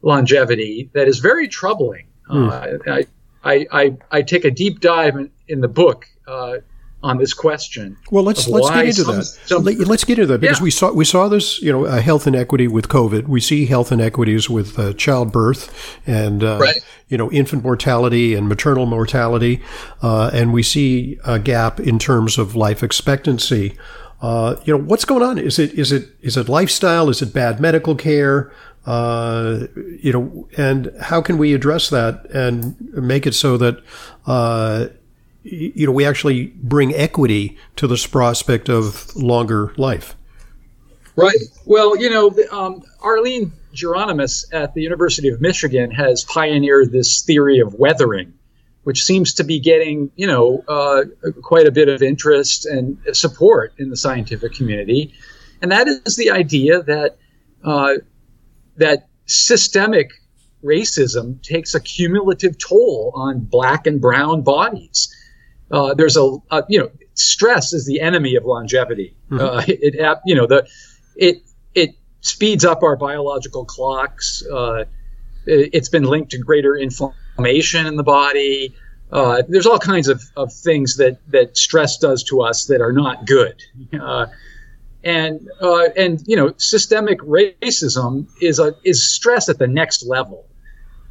longevity 0.01 0.89
that 0.91 1.07
is 1.07 1.19
very 1.19 1.47
troubling. 1.47 2.07
Mm. 2.29 2.85
Uh, 2.85 3.03
I, 3.41 3.67
I, 3.71 3.97
I, 4.11 4.21
take 4.21 4.43
a 4.43 4.51
deep 4.51 4.81
dive 4.81 5.15
in, 5.15 5.31
in 5.47 5.61
the 5.61 5.69
book 5.69 6.07
uh, 6.27 6.57
on 7.03 7.17
this 7.17 7.33
question. 7.33 7.97
Well, 8.09 8.23
let's 8.23 8.47
let's 8.47 8.69
get 8.69 8.85
into 8.85 9.03
some, 9.03 9.15
that. 9.17 9.25
Some, 9.25 9.63
let's 9.63 10.05
get 10.05 10.17
into 10.17 10.27
that 10.27 10.39
because 10.39 10.59
yeah. 10.59 10.63
we 10.63 10.71
saw 10.71 10.91
we 10.93 11.05
saw 11.05 11.27
this, 11.27 11.61
you 11.61 11.71
know, 11.71 11.85
uh, 11.85 12.01
health 12.01 12.25
inequity 12.25 12.67
with 12.67 12.87
COVID. 12.87 13.27
We 13.27 13.41
see 13.41 13.65
health 13.65 13.91
inequities 13.91 14.49
with 14.49 14.79
uh, 14.79 14.93
childbirth 14.93 15.99
and 16.07 16.43
uh, 16.43 16.59
right. 16.59 16.77
you 17.09 17.17
know 17.17 17.29
infant 17.31 17.63
mortality 17.63 18.33
and 18.33 18.47
maternal 18.47 18.85
mortality, 18.85 19.61
uh, 20.01 20.31
and 20.33 20.53
we 20.53 20.63
see 20.63 21.19
a 21.25 21.37
gap 21.37 21.79
in 21.79 21.99
terms 21.99 22.37
of 22.37 22.55
life 22.55 22.81
expectancy. 22.81 23.77
Uh, 24.21 24.55
you 24.63 24.75
know, 24.75 24.81
what's 24.81 25.03
going 25.03 25.21
on? 25.21 25.37
Is 25.37 25.59
it 25.59 25.73
is 25.73 25.91
it 25.91 26.09
is 26.21 26.37
it 26.37 26.47
lifestyle? 26.47 27.09
Is 27.09 27.21
it 27.21 27.33
bad 27.33 27.59
medical 27.59 27.95
care? 27.95 28.53
Uh, 28.85 29.67
you 30.01 30.11
know, 30.11 30.47
and 30.57 30.91
how 30.99 31.21
can 31.21 31.37
we 31.37 31.53
address 31.53 31.89
that 31.89 32.25
and 32.31 32.75
make 32.91 33.25
it 33.25 33.33
so 33.33 33.57
that 33.57 33.81
you 35.43 35.85
know, 35.85 35.91
we 35.91 36.05
actually 36.05 36.47
bring 36.47 36.93
equity 36.93 37.57
to 37.75 37.87
this 37.87 38.07
prospect 38.07 38.69
of 38.69 39.15
longer 39.15 39.73
life. 39.77 40.15
Right. 41.15 41.35
Well, 41.65 41.97
you 41.97 42.09
know, 42.09 42.33
um, 42.51 42.81
Arline 43.01 43.51
Geronimus 43.73 44.45
at 44.51 44.73
the 44.73 44.81
University 44.81 45.27
of 45.27 45.41
Michigan 45.41 45.91
has 45.91 46.23
pioneered 46.23 46.91
this 46.91 47.21
theory 47.21 47.59
of 47.59 47.75
weathering, 47.75 48.33
which 48.83 49.03
seems 49.03 49.33
to 49.35 49.43
be 49.43 49.59
getting, 49.59 50.11
you 50.15 50.25
know, 50.25 50.63
uh, 50.67 51.03
quite 51.43 51.67
a 51.67 51.71
bit 51.71 51.89
of 51.89 52.01
interest 52.01 52.65
and 52.65 52.97
support 53.11 53.73
in 53.77 53.89
the 53.89 53.97
scientific 53.97 54.53
community. 54.53 55.13
And 55.61 55.71
that 55.71 55.87
is 55.87 56.15
the 56.15 56.31
idea 56.31 56.81
that 56.83 57.17
uh, 57.63 57.95
that 58.77 59.07
systemic 59.25 60.11
racism 60.63 61.41
takes 61.43 61.75
a 61.75 61.79
cumulative 61.79 62.57
toll 62.57 63.11
on 63.15 63.39
black 63.39 63.85
and 63.85 64.01
brown 64.01 64.41
bodies 64.41 65.12
uh, 65.73 65.93
there's 65.95 66.15
a, 66.15 66.37
a, 66.51 66.63
you 66.69 66.79
know 66.79 66.89
stress 67.15 67.73
is 67.73 67.85
the 67.85 67.99
enemy 67.99 68.35
of 68.35 68.45
longevity. 68.45 69.15
Mm-hmm. 69.29 69.43
Uh, 69.43 69.63
it, 69.67 69.95
it, 69.95 70.17
you 70.25 70.35
know 70.35 70.45
the 70.45 70.67
it 71.15 71.37
it 71.73 71.95
speeds 72.21 72.63
up 72.63 72.83
our 72.83 72.95
biological 72.95 73.65
clocks. 73.65 74.43
Uh, 74.45 74.85
it, 75.45 75.73
has 75.73 75.89
been 75.89 76.03
linked 76.03 76.31
to 76.31 76.37
greater 76.37 76.77
inflammation 76.77 77.87
in 77.87 77.95
the 77.95 78.03
body. 78.03 78.75
Uh, 79.11 79.41
there's 79.49 79.65
all 79.65 79.79
kinds 79.79 80.07
of, 80.07 80.23
of 80.37 80.51
things 80.51 80.95
that, 80.97 81.19
that 81.27 81.55
stress 81.55 81.97
does 81.97 82.23
to 82.23 82.41
us 82.41 82.65
that 82.65 82.81
are 82.81 82.93
not 82.93 83.27
good. 83.27 83.61
Uh, 84.01 84.25
and 85.03 85.49
uh, 85.61 85.89
and 85.97 86.23
you 86.25 86.35
know 86.37 86.53
systemic 86.57 87.19
racism 87.19 88.27
is 88.41 88.57
a 88.59 88.73
is 88.85 89.05
stress 89.13 89.49
at 89.49 89.59
the 89.59 89.67
next 89.67 90.05
level. 90.05 90.47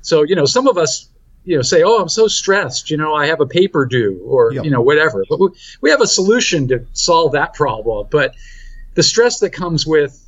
So 0.01 0.23
you 0.23 0.35
know 0.35 0.47
some 0.47 0.67
of 0.67 0.79
us 0.79 1.12
you 1.45 1.57
know 1.57 1.63
say 1.63 1.83
oh 1.83 2.01
i'm 2.01 2.09
so 2.09 2.27
stressed 2.29 2.91
you 2.91 2.97
know 2.97 3.15
i 3.15 3.27
have 3.27 3.41
a 3.41 3.47
paper 3.47 3.85
due 3.85 4.21
or 4.25 4.53
yep. 4.53 4.65
you 4.65 4.71
know 4.71 4.81
whatever 4.81 5.25
but 5.29 5.41
we, 5.41 5.49
we 5.81 5.91
have 5.91 6.01
a 6.01 6.07
solution 6.07 6.69
to 6.69 6.85
solve 6.93 7.33
that 7.33 7.55
problem 7.55 8.07
but 8.11 8.35
the 8.95 9.03
stress 9.03 9.39
that 9.41 9.51
comes 9.51 9.87
with 9.87 10.22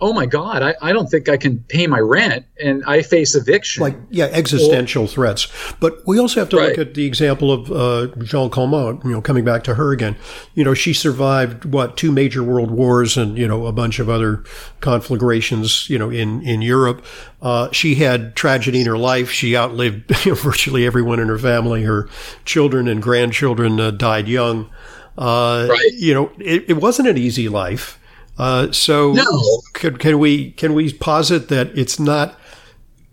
oh 0.00 0.12
my 0.12 0.26
god 0.26 0.62
I, 0.62 0.74
I 0.82 0.92
don't 0.92 1.06
think 1.06 1.28
i 1.28 1.36
can 1.36 1.60
pay 1.60 1.86
my 1.86 1.98
rent 1.98 2.44
and 2.60 2.84
i 2.86 3.02
face 3.02 3.34
eviction 3.34 3.82
like 3.82 3.96
yeah 4.10 4.26
existential 4.26 5.04
or, 5.04 5.08
threats 5.08 5.48
but 5.80 6.06
we 6.06 6.18
also 6.18 6.40
have 6.40 6.48
to 6.50 6.56
right. 6.56 6.70
look 6.70 6.78
at 6.78 6.94
the 6.94 7.06
example 7.06 7.52
of 7.52 7.70
uh, 7.70 8.14
jeanne 8.24 8.50
calment 8.50 9.04
you 9.04 9.12
know 9.12 9.20
coming 9.20 9.44
back 9.44 9.64
to 9.64 9.74
her 9.74 9.92
again 9.92 10.16
you 10.54 10.64
know 10.64 10.74
she 10.74 10.92
survived 10.92 11.64
what 11.64 11.96
two 11.96 12.10
major 12.10 12.42
world 12.42 12.70
wars 12.70 13.16
and 13.16 13.38
you 13.38 13.46
know 13.46 13.66
a 13.66 13.72
bunch 13.72 13.98
of 13.98 14.08
other 14.08 14.42
conflagrations 14.80 15.88
you 15.88 15.98
know 15.98 16.10
in 16.10 16.42
in 16.42 16.60
europe 16.60 17.04
uh, 17.44 17.70
she 17.72 17.96
had 17.96 18.34
tragedy 18.34 18.80
in 18.80 18.86
her 18.86 18.96
life. 18.96 19.30
She 19.30 19.54
outlived 19.54 20.24
you 20.24 20.30
know, 20.32 20.34
virtually 20.34 20.86
everyone 20.86 21.20
in 21.20 21.28
her 21.28 21.38
family. 21.38 21.82
Her 21.82 22.08
children 22.46 22.88
and 22.88 23.02
grandchildren 23.02 23.78
uh, 23.78 23.90
died 23.90 24.26
young. 24.28 24.70
Uh, 25.18 25.66
right. 25.68 25.92
You 25.92 26.14
know, 26.14 26.32
it, 26.38 26.64
it, 26.70 26.76
wasn't 26.78 27.06
an 27.06 27.18
easy 27.18 27.48
life. 27.50 28.00
Uh, 28.38 28.72
so 28.72 29.12
no. 29.12 29.62
can, 29.74 29.96
can 29.96 30.18
we 30.18 30.50
can 30.52 30.74
we 30.74 30.92
posit 30.92 31.48
that 31.48 31.76
it's 31.78 32.00
not 32.00 32.38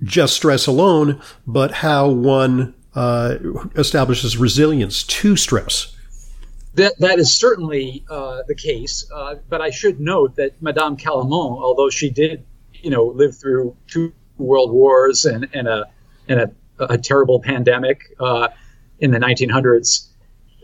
just 0.03 0.35
stress 0.35 0.67
alone, 0.67 1.21
but 1.45 1.71
how 1.71 2.09
one 2.09 2.73
uh, 2.95 3.37
establishes 3.75 4.37
resilience 4.37 5.03
to 5.03 5.35
stress? 5.35 5.95
That, 6.75 6.97
that 6.99 7.19
is 7.19 7.33
certainly 7.33 8.05
uh, 8.09 8.43
the 8.47 8.55
case, 8.55 9.05
uh, 9.13 9.35
but 9.49 9.61
I 9.61 9.71
should 9.71 9.99
note 9.99 10.37
that 10.37 10.61
Madame 10.61 10.95
Calment, 10.95 11.59
although 11.61 11.89
she 11.89 12.09
did, 12.09 12.45
you 12.73 12.89
know, 12.89 13.05
live 13.07 13.35
through 13.35 13.75
two 13.87 14.13
world 14.37 14.71
wars 14.71 15.25
and, 15.25 15.47
and 15.53 15.67
a 15.67 15.85
and 16.29 16.39
a, 16.39 16.51
a 16.79 16.97
terrible 16.97 17.41
pandemic 17.41 18.15
uh, 18.19 18.47
in 18.99 19.11
the 19.11 19.19
1900s, 19.19 20.07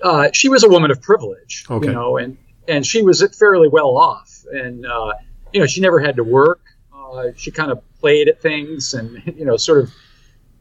uh, 0.02 0.30
she 0.34 0.48
was 0.48 0.64
a 0.64 0.70
woman 0.70 0.92
of 0.92 1.02
privilege, 1.02 1.66
okay. 1.70 1.88
you 1.88 1.94
know, 1.94 2.18
and 2.18 2.38
and 2.70 2.86
she 2.86 3.02
was 3.02 3.24
fairly 3.38 3.68
well 3.68 3.98
off, 3.98 4.37
and 4.52 4.86
uh, 4.86 5.14
you 5.54 5.60
know 5.60 5.66
she 5.66 5.82
never 5.82 6.00
had 6.00 6.16
to 6.16 6.24
work. 6.24 6.62
Uh, 6.94 7.30
she 7.36 7.52
kind 7.52 7.72
of 7.72 7.82
played 8.00 8.28
at 8.28 8.42
things, 8.42 8.94
and 8.94 9.22
you 9.38 9.46
know, 9.46 9.58
sort 9.58 9.80
of, 9.80 9.92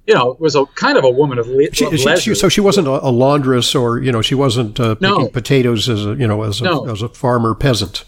you 0.07 0.15
know, 0.15 0.37
was 0.39 0.55
a 0.55 0.65
kind 0.75 0.97
of 0.97 1.05
a 1.05 1.11
woman 1.11 1.39
of, 1.39 1.47
le- 1.49 1.73
she, 1.73 1.97
she, 1.97 2.17
she, 2.17 2.35
so 2.35 2.49
she 2.49 2.61
wasn't 2.61 2.87
a, 2.87 3.05
a, 3.05 3.11
laundress, 3.11 3.75
or 3.75 3.99
you 3.99 4.13
know, 4.13 4.23
she 4.23 4.35
wasn't 4.35 4.79
uh, 4.79 4.95
picking 4.95 5.19
no. 5.19 5.29
potatoes 5.29 5.89
as 5.89 6.07
a 6.07 6.15
you 6.15 6.27
know 6.27 6.43
as 6.43 6.61
a, 6.61 6.65
no. 6.65 6.89
as 6.89 7.03
a 7.03 7.09
farmer 7.09 7.55
peasant. 7.55 8.05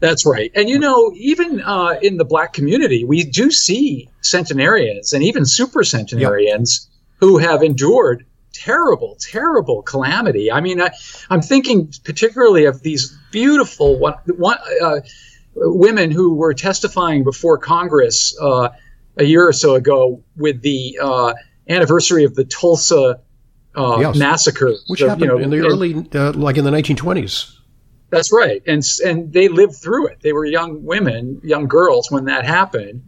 That's 0.00 0.24
right. 0.24 0.50
And 0.54 0.68
you 0.68 0.78
know, 0.78 1.12
even 1.14 1.60
uh, 1.60 1.98
in 2.00 2.16
the 2.16 2.24
black 2.24 2.54
community, 2.54 3.04
we 3.04 3.22
do 3.22 3.50
see 3.50 4.08
centenarians 4.22 5.12
and 5.12 5.22
even 5.22 5.44
super 5.44 5.84
centenarians 5.84 6.88
yep. 6.88 7.20
who 7.20 7.36
have 7.36 7.62
endured 7.62 8.24
terrible, 8.52 9.16
terrible 9.20 9.82
calamity. 9.82 10.50
I 10.50 10.60
mean, 10.60 10.80
I, 10.80 10.90
am 11.30 11.42
thinking 11.42 11.92
particularly 12.04 12.64
of 12.64 12.82
these 12.82 13.16
beautiful 13.30 13.98
one, 13.98 14.14
one, 14.26 14.58
uh, 14.82 15.00
women 15.54 16.10
who 16.10 16.34
were 16.34 16.54
testifying 16.54 17.24
before 17.24 17.58
Congress 17.58 18.36
uh, 18.40 18.70
a 19.16 19.24
year 19.24 19.46
or 19.46 19.52
so 19.52 19.74
ago 19.74 20.22
with 20.36 20.62
the 20.62 20.98
uh, 21.02 21.34
anniversary 21.68 22.24
of 22.24 22.34
the 22.34 22.44
Tulsa 22.44 23.20
uh, 23.76 23.98
yes. 24.00 24.16
massacre, 24.16 24.74
which 24.88 25.00
happened 25.00 25.20
you 25.22 25.26
know, 25.28 25.38
in 25.38 25.50
the 25.50 25.58
early, 25.58 26.06
uh, 26.14 26.32
like 26.32 26.56
in 26.56 26.64
the 26.64 26.70
1920s. 26.70 27.56
That's 28.10 28.32
right, 28.32 28.60
and 28.66 28.82
and 29.04 29.32
they 29.32 29.46
lived 29.46 29.76
through 29.76 30.08
it. 30.08 30.18
They 30.20 30.32
were 30.32 30.44
young 30.44 30.84
women, 30.84 31.40
young 31.44 31.68
girls 31.68 32.10
when 32.10 32.24
that 32.24 32.44
happened, 32.44 33.04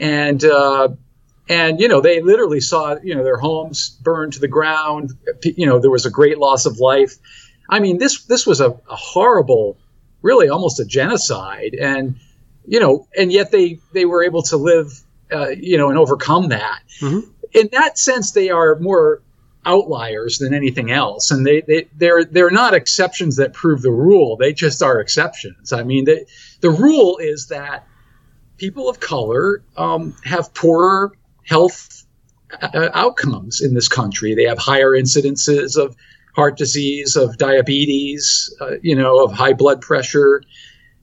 and 0.00 0.44
uh, 0.44 0.88
and 1.50 1.80
you 1.80 1.88
know 1.88 2.00
they 2.00 2.22
literally 2.22 2.60
saw 2.60 2.96
you 3.02 3.14
know 3.14 3.24
their 3.24 3.36
homes 3.36 3.90
burned 4.02 4.32
to 4.34 4.40
the 4.40 4.48
ground. 4.48 5.10
You 5.42 5.66
know 5.66 5.80
there 5.80 5.90
was 5.90 6.06
a 6.06 6.10
great 6.10 6.38
loss 6.38 6.64
of 6.64 6.78
life. 6.78 7.16
I 7.68 7.80
mean 7.80 7.98
this 7.98 8.24
this 8.24 8.46
was 8.46 8.60
a, 8.60 8.70
a 8.70 8.96
horrible, 8.96 9.76
really 10.22 10.48
almost 10.48 10.80
a 10.80 10.84
genocide, 10.84 11.74
and 11.74 12.18
you 12.66 12.78
know 12.78 13.08
and 13.18 13.32
yet 13.32 13.50
they 13.50 13.80
they 13.92 14.04
were 14.04 14.22
able 14.22 14.42
to 14.44 14.56
live 14.56 15.02
uh, 15.32 15.48
you 15.48 15.76
know 15.76 15.90
and 15.90 15.98
overcome 15.98 16.48
that. 16.50 16.82
Mm-hmm. 17.00 17.28
In 17.52 17.68
that 17.72 17.98
sense, 17.98 18.30
they 18.30 18.50
are 18.50 18.78
more 18.78 19.20
outliers 19.66 20.38
than 20.38 20.54
anything 20.54 20.90
else 20.90 21.30
and 21.30 21.46
they, 21.46 21.60
they 21.60 21.86
they're 21.94 22.24
they're 22.24 22.50
not 22.50 22.72
exceptions 22.72 23.36
that 23.36 23.52
prove 23.52 23.82
the 23.82 23.90
rule 23.90 24.34
they 24.38 24.54
just 24.54 24.82
are 24.82 24.98
exceptions 25.00 25.70
i 25.70 25.82
mean 25.82 26.06
they, 26.06 26.24
the 26.62 26.70
rule 26.70 27.18
is 27.18 27.48
that 27.48 27.86
people 28.56 28.88
of 28.88 29.00
color 29.00 29.62
um, 29.76 30.16
have 30.24 30.54
poorer 30.54 31.12
health 31.46 32.04
uh, 32.62 32.90
outcomes 32.94 33.60
in 33.60 33.74
this 33.74 33.88
country. 33.88 34.34
They 34.34 34.44
have 34.44 34.58
higher 34.58 34.90
incidences 34.90 35.76
of 35.76 35.96
heart 36.34 36.56
disease 36.56 37.16
of 37.16 37.36
diabetes 37.38 38.54
uh, 38.60 38.76
you 38.82 38.94
know 38.94 39.24
of 39.24 39.32
high 39.32 39.52
blood 39.52 39.80
pressure. 39.80 40.42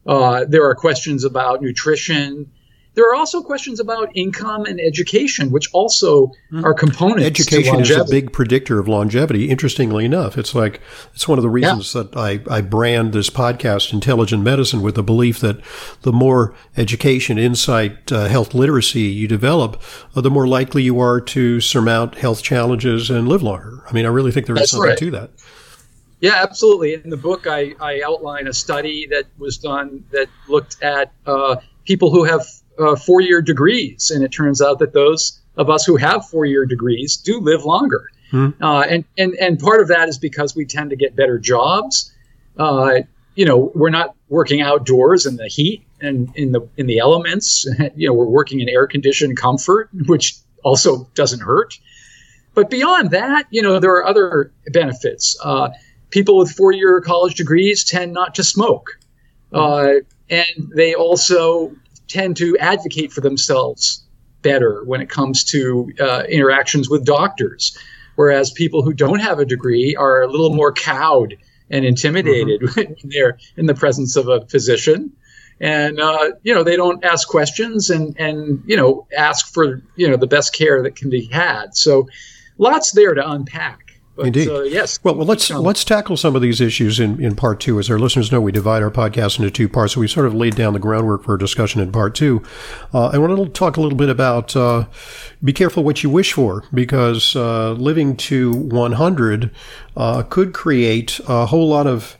Uh, 0.05 0.45
there 0.47 0.65
are 0.65 0.75
questions 0.75 1.23
about 1.23 1.61
nutrition 1.61 2.49
there 2.97 3.07
are 3.11 3.13
also 3.13 3.43
questions 3.43 3.79
about 3.79 4.09
income 4.15 4.65
and 4.65 4.81
education, 4.81 5.51
which 5.51 5.69
also 5.71 6.25
mm-hmm. 6.51 6.65
are 6.65 6.73
components. 6.73 7.25
Education 7.25 7.79
is 7.79 7.91
a 7.91 8.03
big 8.05 8.33
predictor 8.33 8.79
of 8.79 8.87
longevity. 8.87 9.51
Interestingly 9.51 10.03
enough, 10.03 10.35
it's 10.35 10.55
like 10.55 10.81
it's 11.13 11.27
one 11.27 11.37
of 11.37 11.43
the 11.43 11.49
reasons 11.49 11.93
yeah. 11.93 12.01
that 12.01 12.17
I, 12.17 12.39
I 12.49 12.61
brand 12.61 13.13
this 13.13 13.29
podcast 13.29 13.93
"Intelligent 13.93 14.41
Medicine" 14.41 14.81
with 14.81 14.95
the 14.95 15.03
belief 15.03 15.39
that 15.41 15.63
the 16.01 16.11
more 16.11 16.55
education, 16.75 17.37
insight, 17.37 18.11
uh, 18.11 18.25
health 18.29 18.55
literacy 18.55 19.01
you 19.01 19.27
develop, 19.27 19.79
uh, 20.15 20.21
the 20.21 20.31
more 20.31 20.47
likely 20.47 20.81
you 20.81 20.99
are 20.99 21.21
to 21.21 21.61
surmount 21.61 22.15
health 22.15 22.41
challenges 22.41 23.11
and 23.11 23.27
live 23.27 23.43
longer. 23.43 23.83
I 23.87 23.93
mean, 23.93 24.07
I 24.07 24.09
really 24.09 24.31
think 24.31 24.47
there 24.47 24.55
is 24.55 24.61
That's 24.61 24.71
something 24.71 24.89
right. 24.89 24.97
to 24.97 25.11
that. 25.11 25.29
Yeah, 26.19 26.33
absolutely. 26.37 26.95
In 26.95 27.11
the 27.11 27.17
book, 27.17 27.45
I, 27.45 27.75
I 27.79 28.01
outline 28.03 28.47
a 28.47 28.53
study 28.53 29.05
that 29.11 29.25
was 29.37 29.59
done 29.59 30.03
that 30.09 30.29
looked 30.47 30.81
at 30.81 31.11
uh, 31.27 31.57
people 31.85 32.09
who 32.09 32.23
have 32.23 32.43
uh, 32.79 32.95
four 32.95 33.21
year 33.21 33.41
degrees. 33.41 34.11
And 34.11 34.23
it 34.23 34.29
turns 34.29 34.61
out 34.61 34.79
that 34.79 34.93
those 34.93 35.39
of 35.57 35.69
us 35.69 35.85
who 35.85 35.97
have 35.97 36.27
four 36.27 36.45
year 36.45 36.65
degrees 36.65 37.17
do 37.17 37.39
live 37.39 37.65
longer. 37.65 38.09
Hmm. 38.31 38.49
Uh, 38.61 38.81
and, 38.89 39.05
and, 39.17 39.33
and 39.35 39.59
part 39.59 39.81
of 39.81 39.87
that 39.87 40.09
is 40.09 40.17
because 40.17 40.55
we 40.55 40.65
tend 40.65 40.89
to 40.89 40.95
get 40.95 41.15
better 41.15 41.39
jobs. 41.39 42.13
Uh, 42.57 43.01
you 43.35 43.45
know, 43.45 43.71
we're 43.75 43.89
not 43.89 44.15
working 44.29 44.61
outdoors 44.61 45.25
in 45.25 45.37
the 45.37 45.47
heat 45.47 45.83
and 46.01 46.29
in 46.35 46.51
the 46.51 46.67
in 46.77 46.87
the 46.87 46.97
elements. 46.97 47.67
you 47.95 48.07
know, 48.07 48.13
we're 48.13 48.25
working 48.25 48.59
in 48.59 48.67
air 48.67 48.87
conditioned 48.87 49.37
comfort, 49.37 49.89
which 50.07 50.35
also 50.63 51.07
doesn't 51.13 51.41
hurt. 51.41 51.79
But 52.55 52.71
beyond 52.71 53.11
that, 53.11 53.45
you 53.51 53.61
know, 53.61 53.79
there 53.79 53.91
are 53.91 54.05
other 54.05 54.51
benefits. 54.73 55.37
Uh, 55.43 55.69
people 56.09 56.37
with 56.37 56.51
four 56.51 56.71
year 56.71 56.99
college 57.01 57.35
degrees 57.35 57.83
tend 57.83 58.13
not 58.13 58.33
to 58.35 58.43
smoke. 58.43 58.97
Uh, 59.53 59.93
and 60.29 60.71
they 60.75 60.93
also 60.93 61.71
tend 62.07 62.37
to 62.37 62.57
advocate 62.57 63.11
for 63.11 63.21
themselves 63.21 64.03
better 64.41 64.83
when 64.83 65.01
it 65.01 65.09
comes 65.09 65.43
to 65.43 65.91
uh, 65.99 66.23
interactions 66.29 66.89
with 66.89 67.05
doctors, 67.05 67.77
whereas 68.15 68.51
people 68.51 68.81
who 68.81 68.93
don't 68.93 69.19
have 69.19 69.39
a 69.39 69.45
degree 69.45 69.95
are 69.95 70.21
a 70.21 70.27
little 70.27 70.53
more 70.53 70.71
cowed 70.71 71.37
and 71.69 71.85
intimidated 71.85 72.61
mm-hmm. 72.61 72.79
when 72.79 72.95
they're 73.03 73.37
in 73.55 73.65
the 73.65 73.75
presence 73.75 74.15
of 74.15 74.27
a 74.27 74.45
physician. 74.47 75.11
And 75.59 75.99
uh, 75.99 76.31
you 76.43 76.53
know 76.53 76.63
they 76.63 76.75
don't 76.75 77.03
ask 77.03 77.27
questions 77.27 77.89
and 77.89 78.15
and 78.19 78.63
you 78.67 78.77
know 78.77 79.07
ask 79.17 79.51
for 79.51 79.81
you 79.95 80.07
know 80.07 80.15
the 80.15 80.27
best 80.27 80.53
care 80.53 80.83
that 80.83 80.95
can 80.95 81.09
be 81.09 81.25
had. 81.25 81.75
So 81.75 82.07
lots 82.59 82.91
there 82.91 83.15
to 83.15 83.27
unpack. 83.27 83.86
But, 84.17 84.25
Indeed. 84.25 84.49
Uh, 84.49 84.61
yes. 84.63 84.99
Well, 85.03 85.13
well, 85.13 85.27
let's 85.27 85.51
let's 85.51 85.83
tackle 85.83 86.17
some 86.17 86.35
of 86.35 86.41
these 86.41 86.59
issues 86.59 86.99
in, 86.99 87.23
in 87.23 87.35
part 87.35 87.59
two. 87.59 87.77
As 87.77 87.87
our 87.91 87.99
listeners 87.99 88.31
know, 88.31 88.41
we 88.41 88.51
divide 88.51 88.81
our 88.81 88.89
podcast 88.89 89.37
into 89.37 89.51
two 89.51 89.69
parts, 89.69 89.93
so 89.93 89.99
we 89.99 90.07
sort 90.07 90.25
of 90.25 90.33
laid 90.33 90.55
down 90.55 90.73
the 90.73 90.79
groundwork 90.79 91.23
for 91.23 91.35
a 91.35 91.39
discussion 91.39 91.81
in 91.81 91.91
part 91.91 92.15
two. 92.15 92.41
Uh, 92.91 93.09
I 93.09 93.19
want 93.19 93.37
to 93.37 93.47
talk 93.49 93.77
a 93.77 93.81
little 93.81 93.97
bit 93.97 94.09
about 94.09 94.55
uh, 94.55 94.87
be 95.43 95.53
careful 95.53 95.83
what 95.83 96.01
you 96.01 96.09
wish 96.09 96.33
for, 96.33 96.63
because 96.73 97.35
uh, 97.35 97.73
living 97.73 98.17
to 98.17 98.53
100 98.53 99.51
uh, 99.95 100.23
could 100.23 100.51
create 100.51 101.19
a 101.27 101.45
whole 101.45 101.69
lot 101.69 101.85
of 101.85 102.17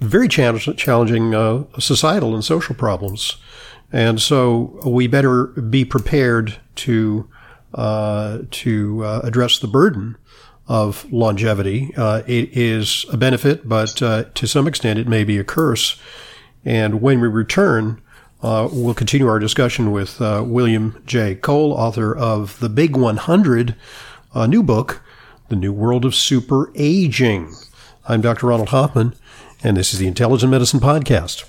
very 0.00 0.26
challenging 0.26 1.32
uh, 1.32 1.62
societal 1.78 2.34
and 2.34 2.44
social 2.44 2.74
problems, 2.74 3.36
and 3.92 4.20
so 4.20 4.80
we 4.84 5.06
better 5.06 5.46
be 5.46 5.84
prepared 5.84 6.56
to 6.74 7.30
to 8.50 9.04
address 9.22 9.58
the 9.60 9.68
burden 9.68 10.16
of 10.68 11.10
longevity. 11.12 11.92
Uh, 11.96 12.22
it 12.26 12.56
is 12.56 13.06
a 13.12 13.16
benefit, 13.16 13.68
but 13.68 14.02
uh, 14.02 14.24
to 14.34 14.46
some 14.46 14.66
extent 14.66 14.98
it 14.98 15.08
may 15.08 15.24
be 15.24 15.38
a 15.38 15.44
curse. 15.44 16.00
And 16.64 17.00
when 17.00 17.20
we 17.20 17.28
return, 17.28 18.00
uh, 18.42 18.68
we'll 18.72 18.94
continue 18.94 19.28
our 19.28 19.38
discussion 19.38 19.92
with 19.92 20.20
uh, 20.20 20.42
William 20.46 21.02
J. 21.06 21.36
Kole, 21.36 21.72
author 21.72 22.14
of 22.14 22.58
The 22.60 22.68
Big 22.68 22.96
100, 22.96 23.76
a 24.34 24.48
new 24.48 24.62
book, 24.62 25.02
The 25.48 25.56
New 25.56 25.72
World 25.72 26.04
of 26.04 26.14
Super 26.14 26.70
Aging. 26.74 27.54
I'm 28.08 28.20
Dr. 28.20 28.46
Ronald 28.46 28.70
Hoffman, 28.70 29.14
and 29.62 29.76
this 29.76 29.92
is 29.92 29.98
the 29.98 30.06
Intelligent 30.06 30.50
Medicine 30.50 30.80
Podcast. 30.80 31.44